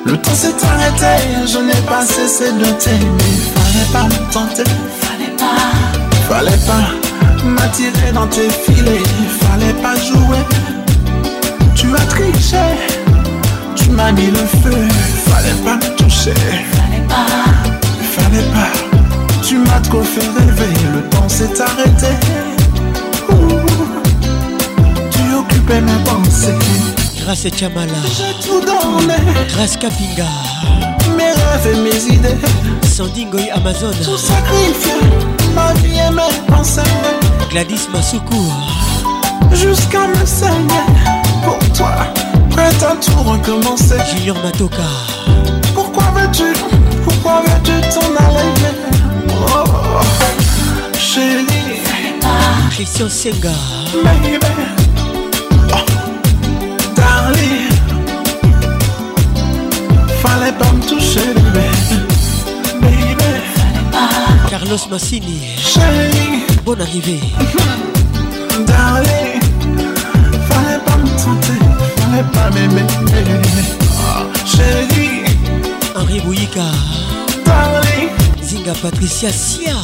[0.05, 3.35] Le temps s'est arrêté, je n'ai pas cessé de t'aimer.
[3.55, 4.63] Fallait pas me tenter,
[5.01, 9.01] fallait pas, fallait pas m'attirer dans tes filets,
[9.41, 10.43] fallait pas jouer.
[11.75, 12.57] Tu as triché,
[13.75, 14.87] tu m'as mis le feu,
[15.27, 17.79] fallait pas me toucher, fallait pas,
[18.15, 18.82] fallait pas.
[19.55, 22.07] Tu m'as trop fait rêver, le temps s'est arrêté.
[25.11, 26.57] tu occupais mes pensées.
[27.21, 27.91] Grâce à Tiamala.
[28.07, 29.13] J'ai tout donné.
[29.49, 30.25] Grâce à Kapinga.
[31.15, 32.37] Mes rêves et mes idées.
[32.87, 33.91] Sandingoy Amazon.
[34.03, 34.93] Tout sacrifié,
[35.53, 36.81] ma vie et mes pensées.
[37.51, 38.73] Gladys ma secours
[39.51, 40.81] Jusqu'à me saigner.
[41.43, 41.91] Pour toi,
[42.49, 43.97] prêt à tout recommencer.
[44.15, 44.77] Julien Matoka.
[45.75, 46.59] Pourquoi veux-tu,
[47.05, 48.79] pourquoi veux-tu t'en aller?
[52.75, 53.53] Christian Senga.
[54.03, 54.39] Baby,
[56.95, 57.69] darling,
[60.23, 62.01] fallait pas me toucher, baby.
[62.81, 63.95] baby.
[64.49, 65.39] Carlos Massini.
[65.55, 66.45] Chérie.
[66.65, 67.19] Bonne arrivée.
[68.65, 69.39] Darling,
[70.47, 71.59] fallait pas me tenter,
[72.01, 72.87] fallait pas m'aimer.
[74.01, 75.25] Oh, chérie.
[75.95, 76.65] Henri Bouyika.
[77.45, 78.09] Darling.
[78.41, 79.75] Zinga Patricia Sia.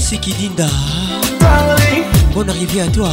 [0.00, 0.66] Nancy Kidinda
[2.32, 3.12] Bonne arrivée à toi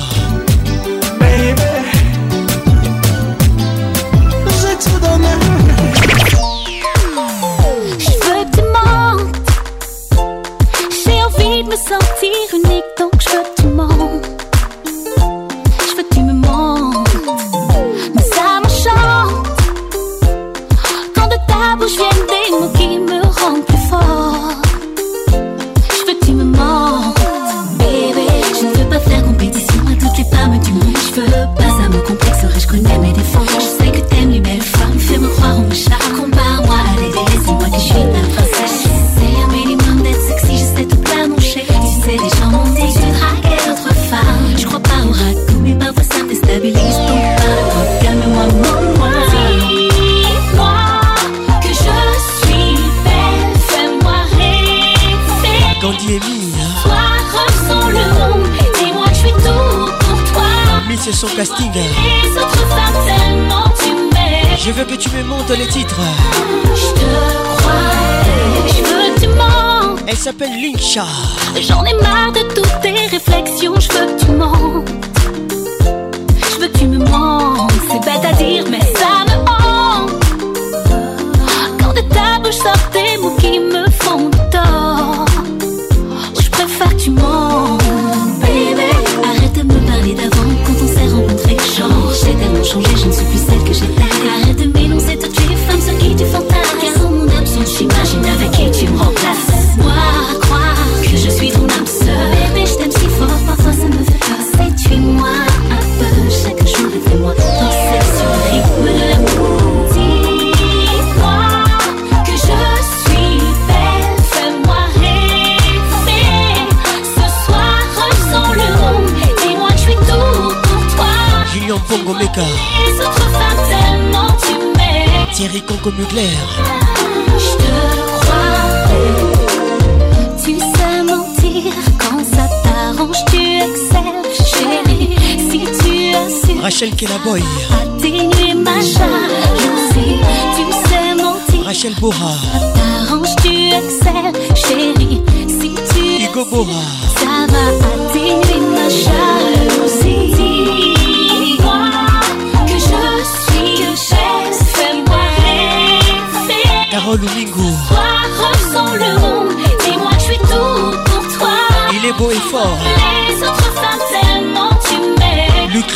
[70.88, 71.47] Shaw.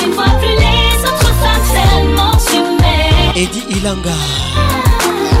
[0.00, 3.36] Tu ne vois plus les autres femmes tellement tu m'aimes.
[3.36, 4.18] Eddie Ilanga.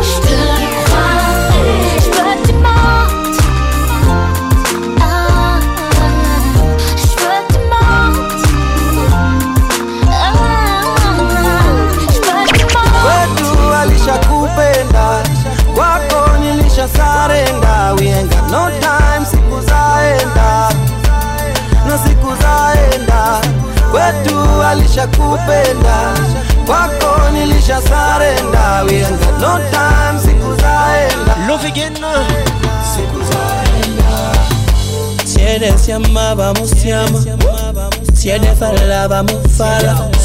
[0.02, 0.46] Je te
[0.84, 1.87] croirai.
[17.28, 19.24] zinaenda, we ain't got no time.
[19.24, 20.68] Siku zaenda
[21.88, 23.40] na siku zaenda,
[23.90, 26.14] kwetu alishakupenda,
[26.66, 30.18] kwako nilisha sarenda, we ain't got no time.
[30.24, 31.94] Siku zaenda, love again,
[32.94, 34.08] siku zaenda.
[35.24, 36.54] Si si amaba,
[38.14, 39.24] si eres falaba,
[39.56, 40.07] fala.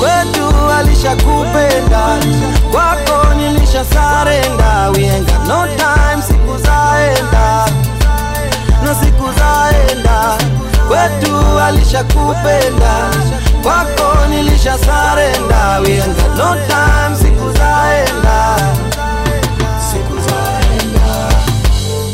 [0.00, 0.46] kwetu
[0.78, 2.18] alishakupenda
[2.72, 7.66] kwako nilisha sarenda we ain't got no time siku zaenda
[8.84, 10.38] na siku zaenda
[10.88, 13.10] kwetu alishakupenda
[13.62, 18.56] kwako nilisha sarenda we ain't got no time si zaenda
[19.90, 21.34] siku zaenda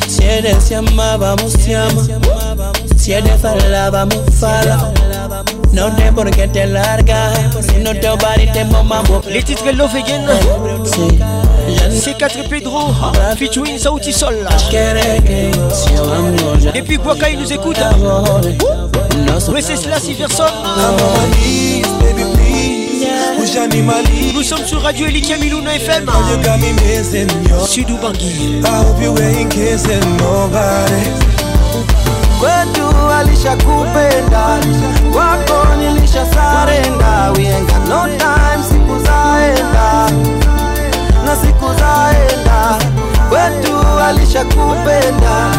[0.08, 2.02] si eres llama vamos llama
[2.97, 4.78] si eres fala
[5.73, 7.31] no te por qué te larga.
[7.76, 8.16] You know tell
[9.28, 10.26] Les titres Love Again
[11.90, 12.88] C'est 4 Pedro
[13.36, 14.34] featuring Saouti Sol
[16.74, 17.76] Et puis Kwaka il nous écoute
[19.52, 20.46] Mais c'est cela si personne
[24.34, 26.12] nous sommes sur Radio Elikia Miluna FM ou
[28.02, 28.26] Bangui
[28.64, 29.14] I hope you
[32.40, 34.39] kwetu alishakupenda
[35.16, 40.10] wako nilisha sarenda we ain't got no time siku zaenda
[41.24, 42.76] na siku zaenda
[43.28, 45.50] kwetu alishakupenda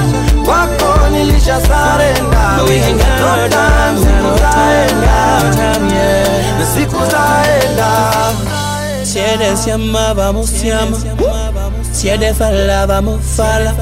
[0.47, 5.39] wako nilisha sarenda we ain't got no time siku zaenda
[6.59, 7.87] na siku zaenda
[9.03, 10.97] si eres llamaba, vamos llama.
[11.91, 13.73] Si eres falaba, vamos fala.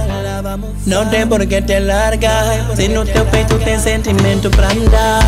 [0.87, 5.23] Não tem por que te largar Se no teu peito tem sentimento pra andar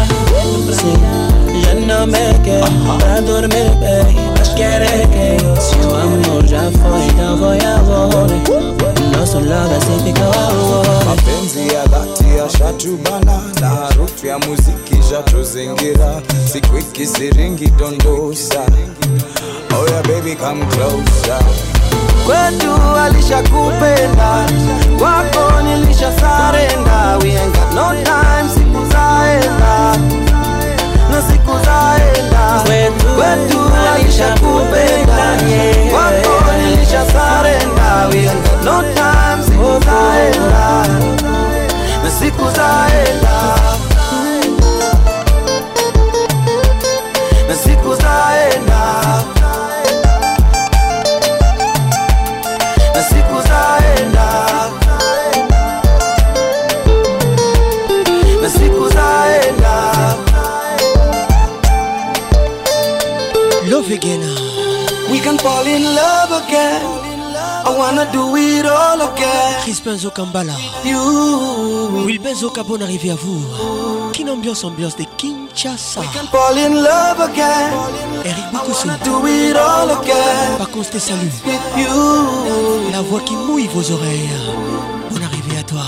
[0.72, 0.96] Sim,
[1.64, 2.14] já não me
[2.44, 2.60] quer
[3.00, 9.40] Pra dormir bem Mas querer que Se o amor já foi Então foi agora Nosso
[9.40, 16.22] love assim ficou agora Mapenzi ya dhati yashatubana Na harufu ya muziki ishatuzingira
[16.52, 18.64] Siku ikisiringi dondosa
[19.74, 21.74] Oh yeah baby come closer
[22.28, 22.74] kwetu
[23.04, 24.48] alishakupenda
[25.04, 29.98] wako nilisha sarenda we ain't got no time siku zaenda
[31.12, 32.62] na siku zaenda
[33.16, 33.60] kwetu
[33.94, 35.18] alishakupenda
[35.98, 40.84] wako nilisha sarenda we ain't got no time siku zaenda
[42.04, 43.38] na siku zaenda
[47.48, 49.17] na siku zaenda na siku zaenda
[65.28, 66.82] can fall in love again.
[67.70, 70.48] I wanna do it all again.
[73.16, 73.44] à vous.
[74.14, 76.02] Kin ambiance, ambiance de Kinshasa.
[76.32, 77.72] fall in love again.
[78.30, 79.36] Eric wanna do it
[82.96, 84.40] La voix qui mouille vos oreilles.
[85.12, 85.88] Bonne arrivé à toi.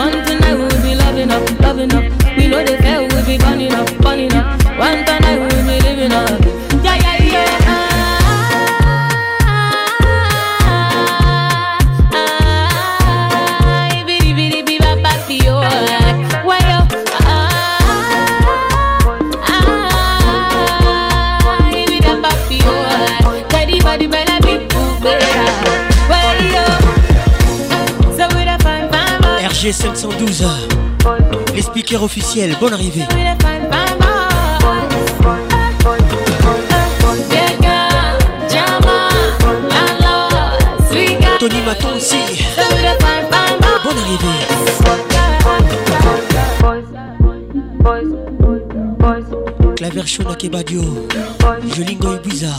[0.00, 2.02] Man tonight we'll be loving up, loving up.
[2.34, 4.58] We know the fair we'll be burning up, burning up.
[4.78, 6.59] One tonight we'll be living up.
[29.72, 30.38] 712.
[30.98, 33.02] 512 Les speakers officiel bonne arrivée
[41.38, 42.16] Tony Matonsi
[43.84, 44.44] Bonne arrivée
[49.76, 50.82] Claver Shona Kebadio
[51.76, 52.58] Jolingo bizarre.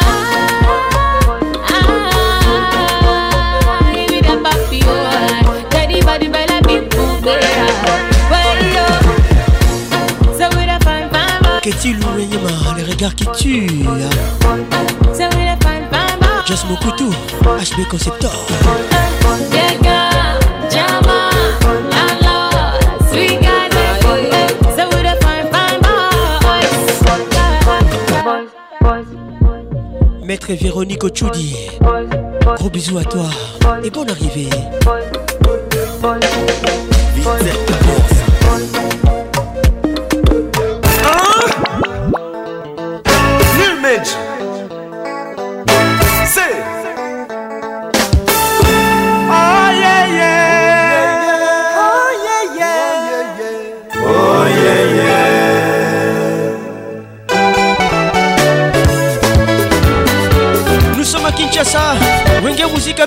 [11.81, 13.85] Stylou Yema, les regards qui tuent.
[13.89, 15.25] Ah.
[16.45, 17.09] Just Koutou,
[17.41, 18.31] HB Conceptor.
[30.23, 31.55] Maître Véronique Ochoudi,
[32.59, 33.25] gros bisous à toi
[33.83, 34.49] et bonne arrivée.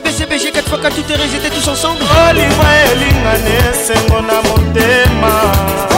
[0.04, 5.32] BCBG 4x4 tout terrain j'étais tous ensemble olingo elingana esengo na motema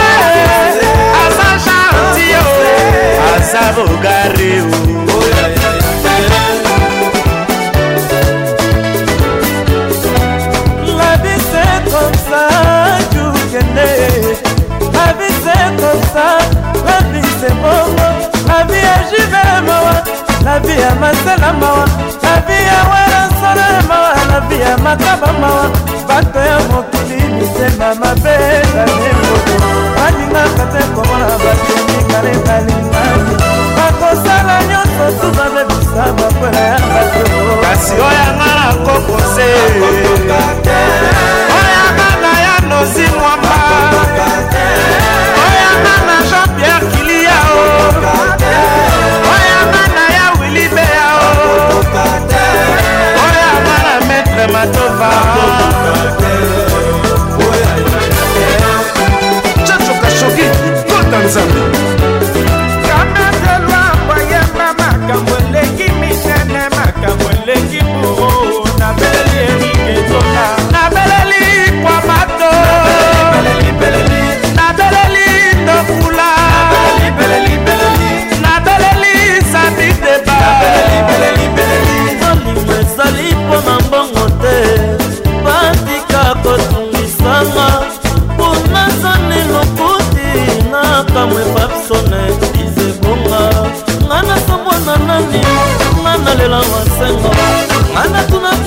[1.20, 2.48] aza gentil
[3.36, 5.17] aza bogare o
[18.88, 19.96] ya jubele mawa
[20.46, 21.84] la vi ya masela mawa
[22.24, 25.66] la vi ya wela nsona mawa la vi ya makaba mawa
[26.08, 28.36] bato ya mokili misema mabe
[28.76, 29.56] banemoko
[29.98, 33.04] balingaka te komona batemi kale balinga
[33.78, 37.22] bakosala nyonso tu babebisa bakwela ya bato
[37.64, 39.50] kasi oyanga na kokose
[40.32, 43.58] oyanga na ya nozimwamba
[54.54, 55.10] matova
[59.66, 60.46] chacho kashoki
[60.88, 61.97] kota nzambe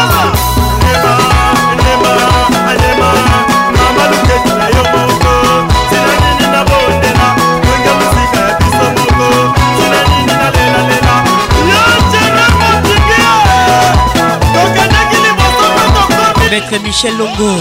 [16.51, 17.55] Maître Michel Longo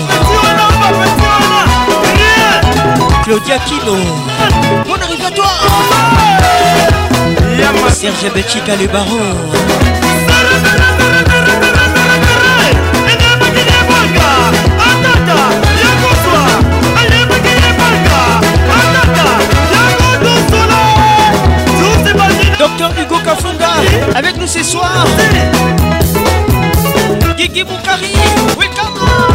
[3.24, 3.94] Claudia Kino
[7.92, 9.99] Serge betty le
[24.15, 25.07] avec nous ce soir.
[27.36, 28.12] Guigui Boukari,
[28.59, 29.30] welcome!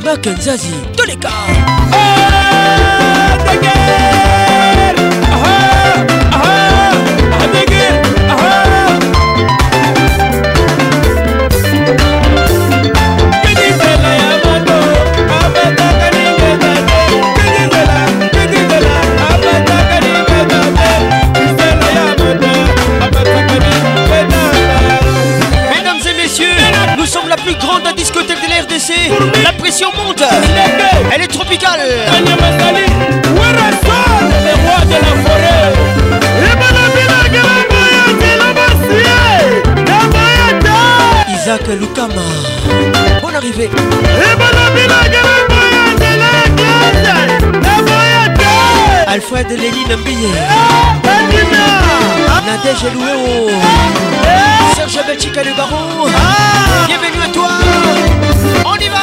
[0.04, 1.30] mak nzazi toleka
[1.90, 2.41] hey!
[43.68, 43.76] fait.
[49.08, 50.28] Alfred Lénine Mbiye
[52.46, 53.50] Nadège Louéo
[54.74, 56.10] Serge Béchica le baron ah.
[56.86, 57.48] Bienvenue à toi
[58.64, 59.00] On y va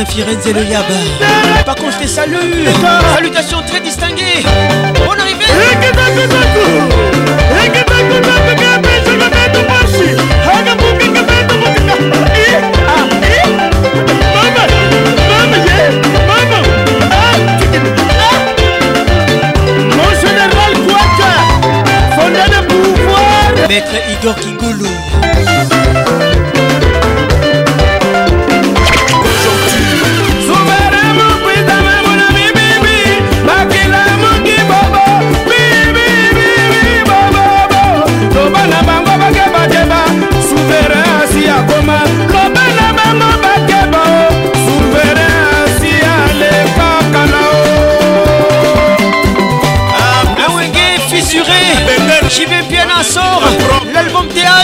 [0.00, 0.94] Nina Firenze et le Yaba.
[1.66, 2.36] Par contre, je te salue.
[3.16, 4.44] Salutations très distinguées.
[5.04, 5.38] Bonne arrivée.
[23.68, 24.86] Maître Igor Kikoulou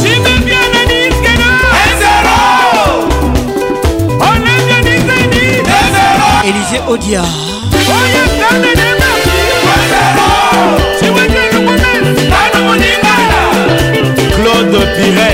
[6.44, 7.22] Élisée Odia.
[14.42, 15.33] Claude Piret.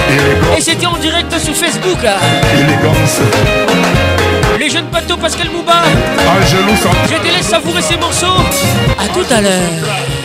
[0.57, 1.99] Et c'était en direct sur Facebook
[2.53, 3.21] Élégance.
[4.59, 5.83] Les jeunes bateaux Pascal Mouba.
[6.19, 6.35] Ah,
[7.07, 8.43] je te laisse savourer ces morceaux.
[8.99, 10.20] À tout à l'heure.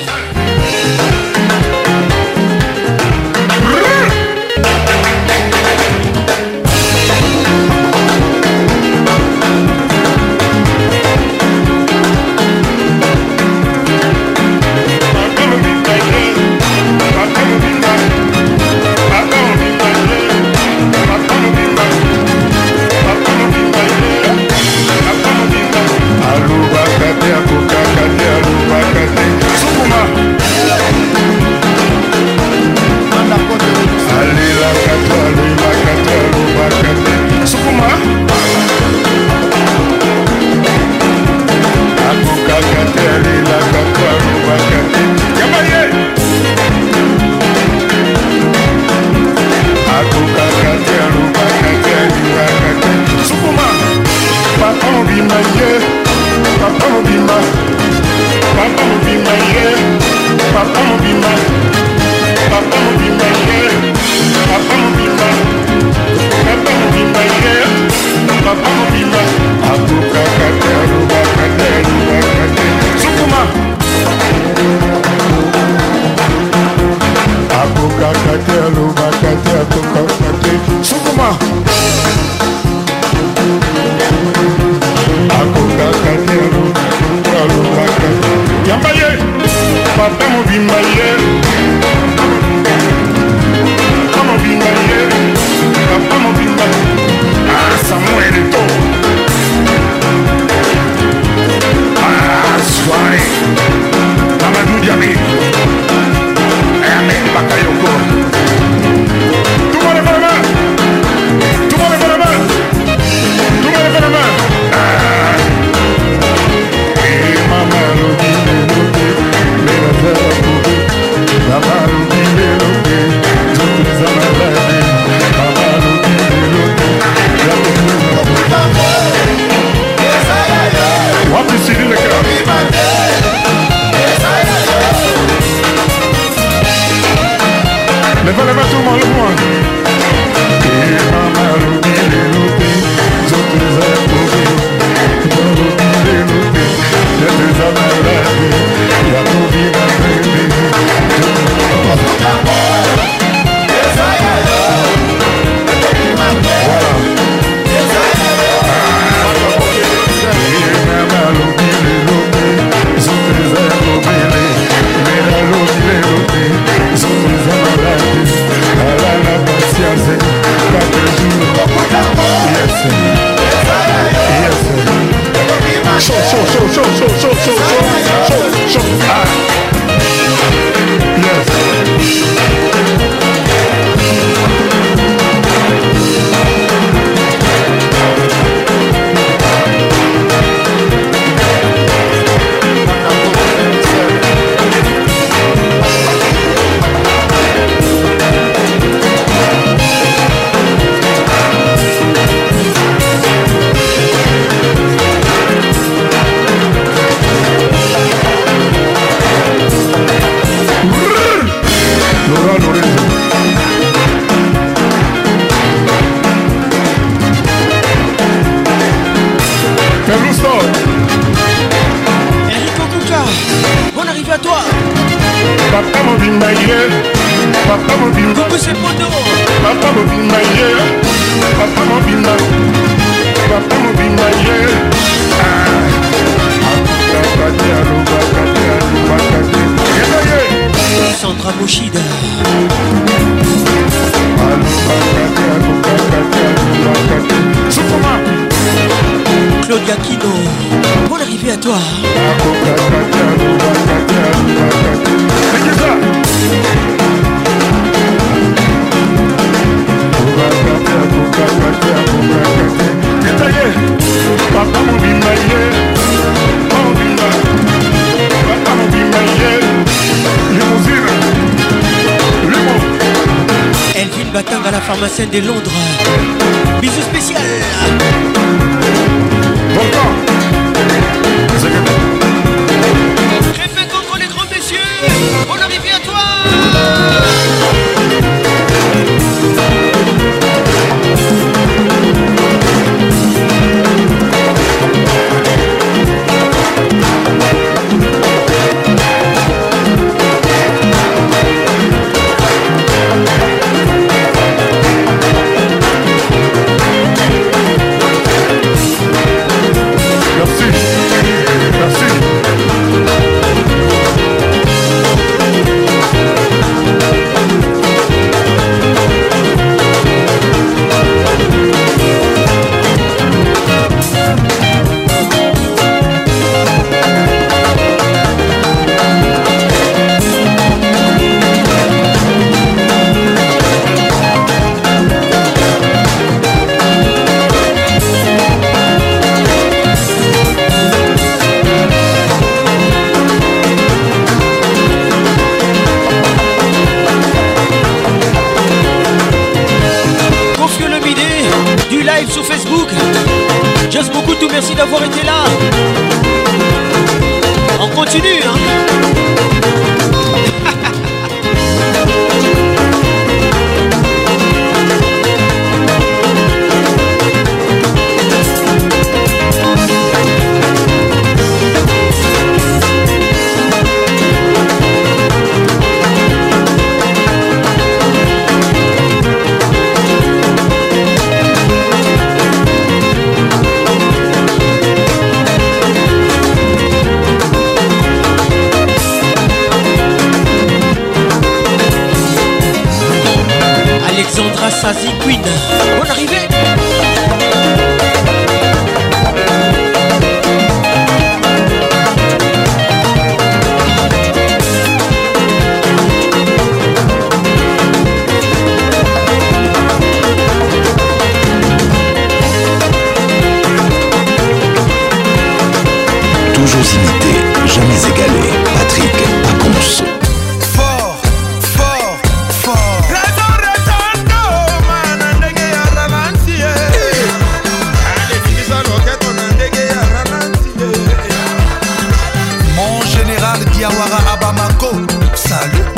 [433.86, 434.90] yawara abamako
[435.36, 435.95] salut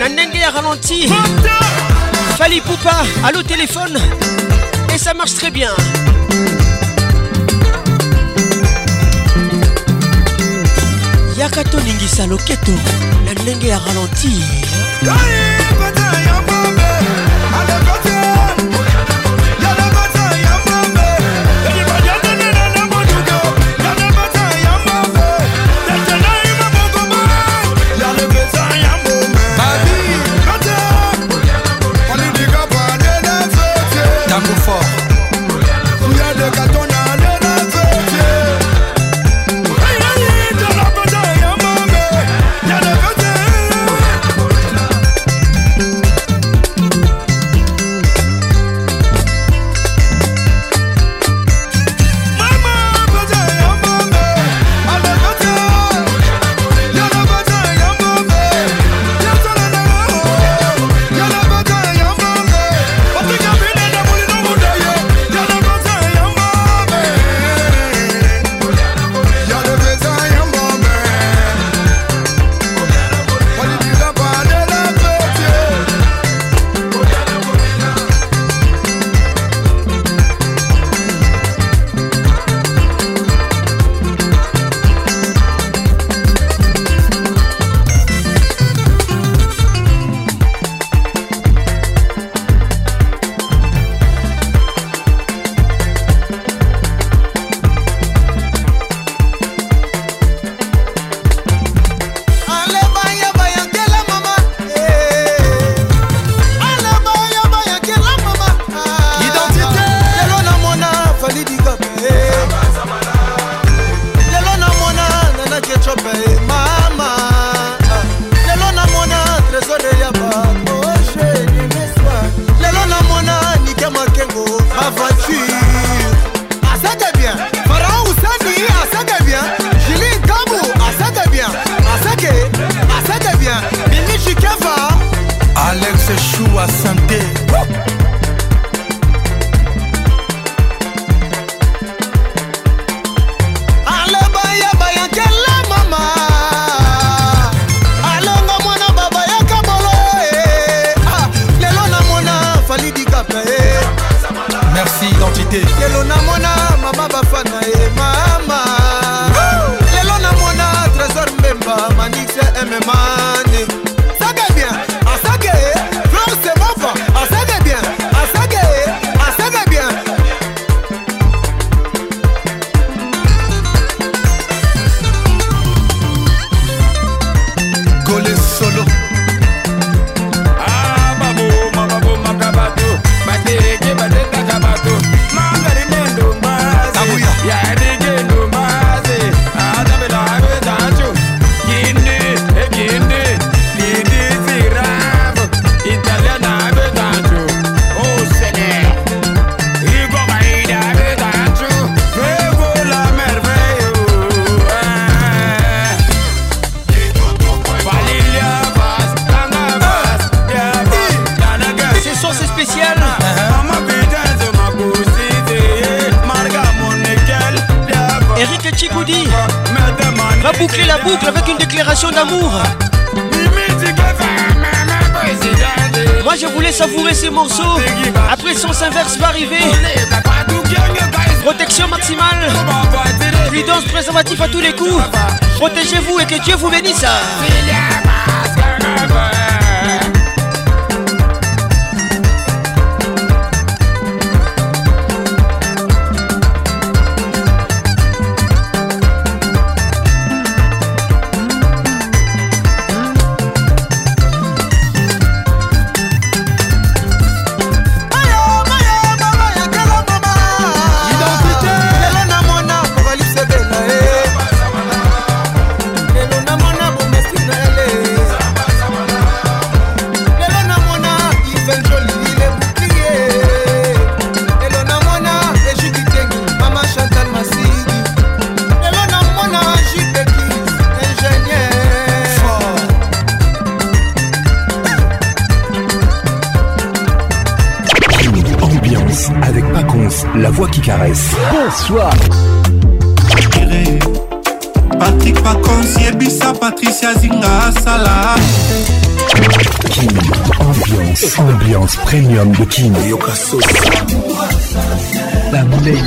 [0.00, 1.08] La nengue ralenti
[2.36, 3.96] Fali Poupa allô téléphone
[4.92, 5.70] et ça marche très bien
[11.38, 12.72] Yakato Ningisalo Keto
[13.26, 14.42] la nengue a ralenti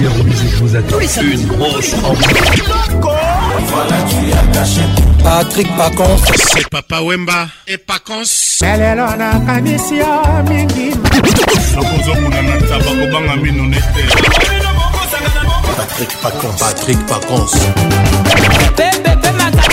[0.04, 1.00] numéro musique vous attend.
[1.22, 1.96] Une grosse
[5.24, 6.18] Patrick Pacons.
[6.52, 8.62] C'est Papa Wemba et Pacons.
[8.62, 10.06] elelo nakanisi yo
[10.50, 10.92] mingi
[11.76, 14.08] nakozomona na taba kobanga mino nete
[15.78, 17.52] patrik pacons patrik pacons
[18.76, 19.73] pepepe mata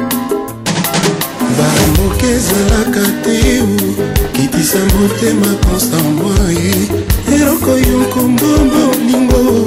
[1.57, 3.37] bamboka ezalaka te
[4.33, 6.71] kitisa motema constant moye
[7.35, 9.65] eloko yo nkombo bolingo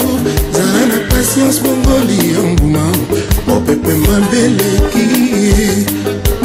[0.55, 2.85] zala na patience bongoli ya mbuma
[3.49, 5.07] mopepe mabeleki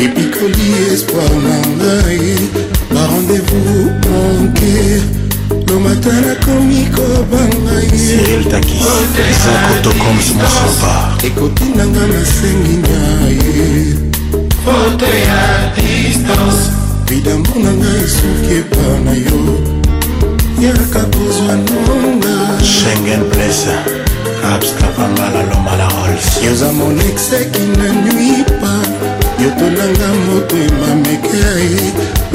[0.05, 2.19] epikoli espoir na ngai
[2.93, 4.75] barendez-vous monke
[5.69, 7.77] lomata nakomi kobanga
[11.23, 12.99] yeekotinanga nasengi na
[13.37, 14.08] ye
[14.69, 15.41] poto ya
[15.77, 16.59] distance
[17.07, 19.39] bidambu na ngai soki epa na yo
[20.63, 22.35] yaka kozwa nonga
[22.73, 23.73] schengen place
[24.53, 28.49] abstapangala lomala rols yoza mon exeki na nuit
[29.43, 31.69] yotonanga moto emamekai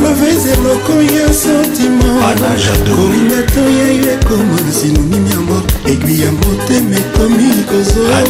[0.02, 8.26] mavese eloko ya sentimantkolinga to yayo ekoma sinonimi ya mort egui ya motema ekomi kozona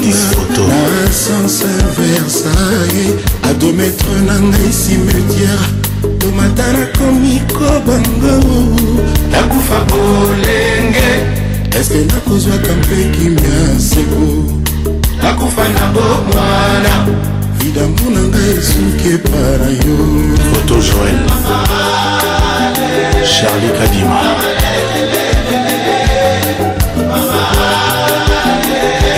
[1.22, 1.62] sans
[1.98, 3.06] versaille
[3.50, 5.66] adometre na ngai cimetière
[6.18, 8.34] tomata nakomi kobango
[9.32, 11.10] nakufa bolenge
[11.80, 14.22] eske nakozwaka mpe kimia seko
[15.22, 16.94] nakufa na bomwana
[17.64, 19.96] lidamu na ngai esuki epana yo
[20.48, 21.18] foto joel
[23.34, 24.18] charli kadima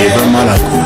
[0.07, 0.79] eva malako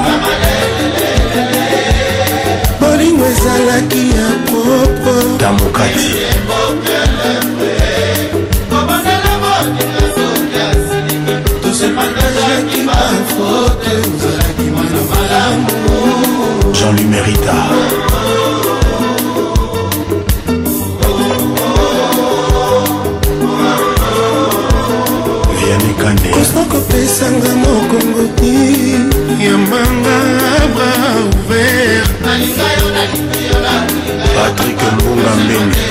[2.81, 6.09] bolingo ezalaki ya popo tamokati
[11.63, 15.90] tosemangazaki bafoto ozalaki mwana malamu
[16.91, 17.55] on lui mérita.
[26.35, 28.55] kosa kopesanga mokongo ti
[29.44, 30.17] ya manga
[30.75, 32.10] bra ouvert
[34.35, 35.86] patrik mbunga mbenge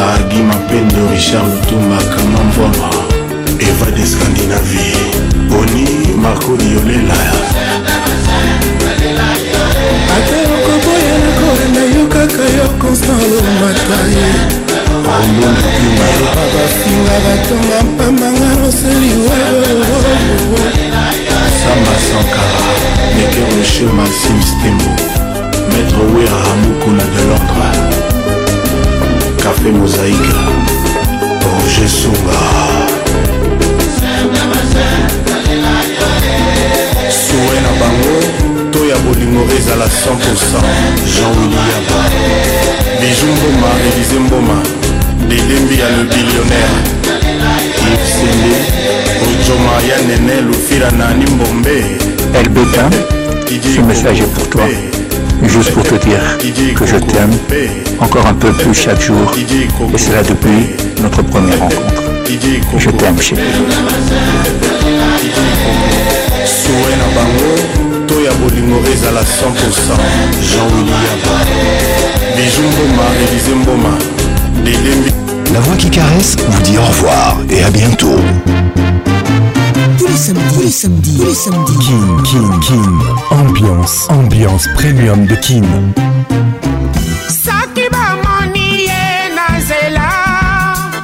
[0.08, 2.88] argi mapendo richard lutumba kamamvoma
[3.68, 4.96] eva de scandinavie
[5.50, 5.86] boni
[6.22, 7.18] markoli yolela
[10.16, 14.28] ate okoboya na korenda yo kaka yo constant lomataye
[15.98, 19.10] bafinga batonga mpambanga roseli
[21.70, 22.62] samba sankara
[23.16, 24.90] meke roche maxime stembo
[25.72, 27.76] maître wera hamukuna de londres
[29.42, 30.32] café mosaïque
[31.50, 32.38] roger sunga
[37.22, 38.14] suwe na bango
[38.72, 39.86] to ya bolingo ezala 100%
[41.12, 41.86] jean william
[43.00, 44.56] biju mboma elize mboma
[45.28, 46.76] dedembi ya le billionnaire
[47.92, 48.79] ivsende
[53.52, 54.62] El ce message est pour toi,
[55.42, 57.32] juste pour te dire que je t'aime
[57.98, 60.66] encore un peu plus chaque jour, et là depuis
[61.02, 62.02] notre première rencontre.
[62.78, 63.42] Je t'aime, chérie.
[75.52, 78.16] la voix qui caresse vous dit au revoir et à bientôt
[80.10, 81.78] les samedis, tous les samedis, tous les samedis.
[81.78, 83.00] Kin, Kin, Kin.
[83.36, 85.62] Ambiance, ambiance premium de Kin.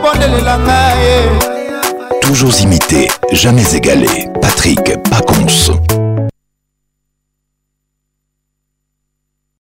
[2.22, 4.28] Toujours imité, jamais égalé.
[4.40, 4.80] Patrick
[5.10, 5.74] Pacons.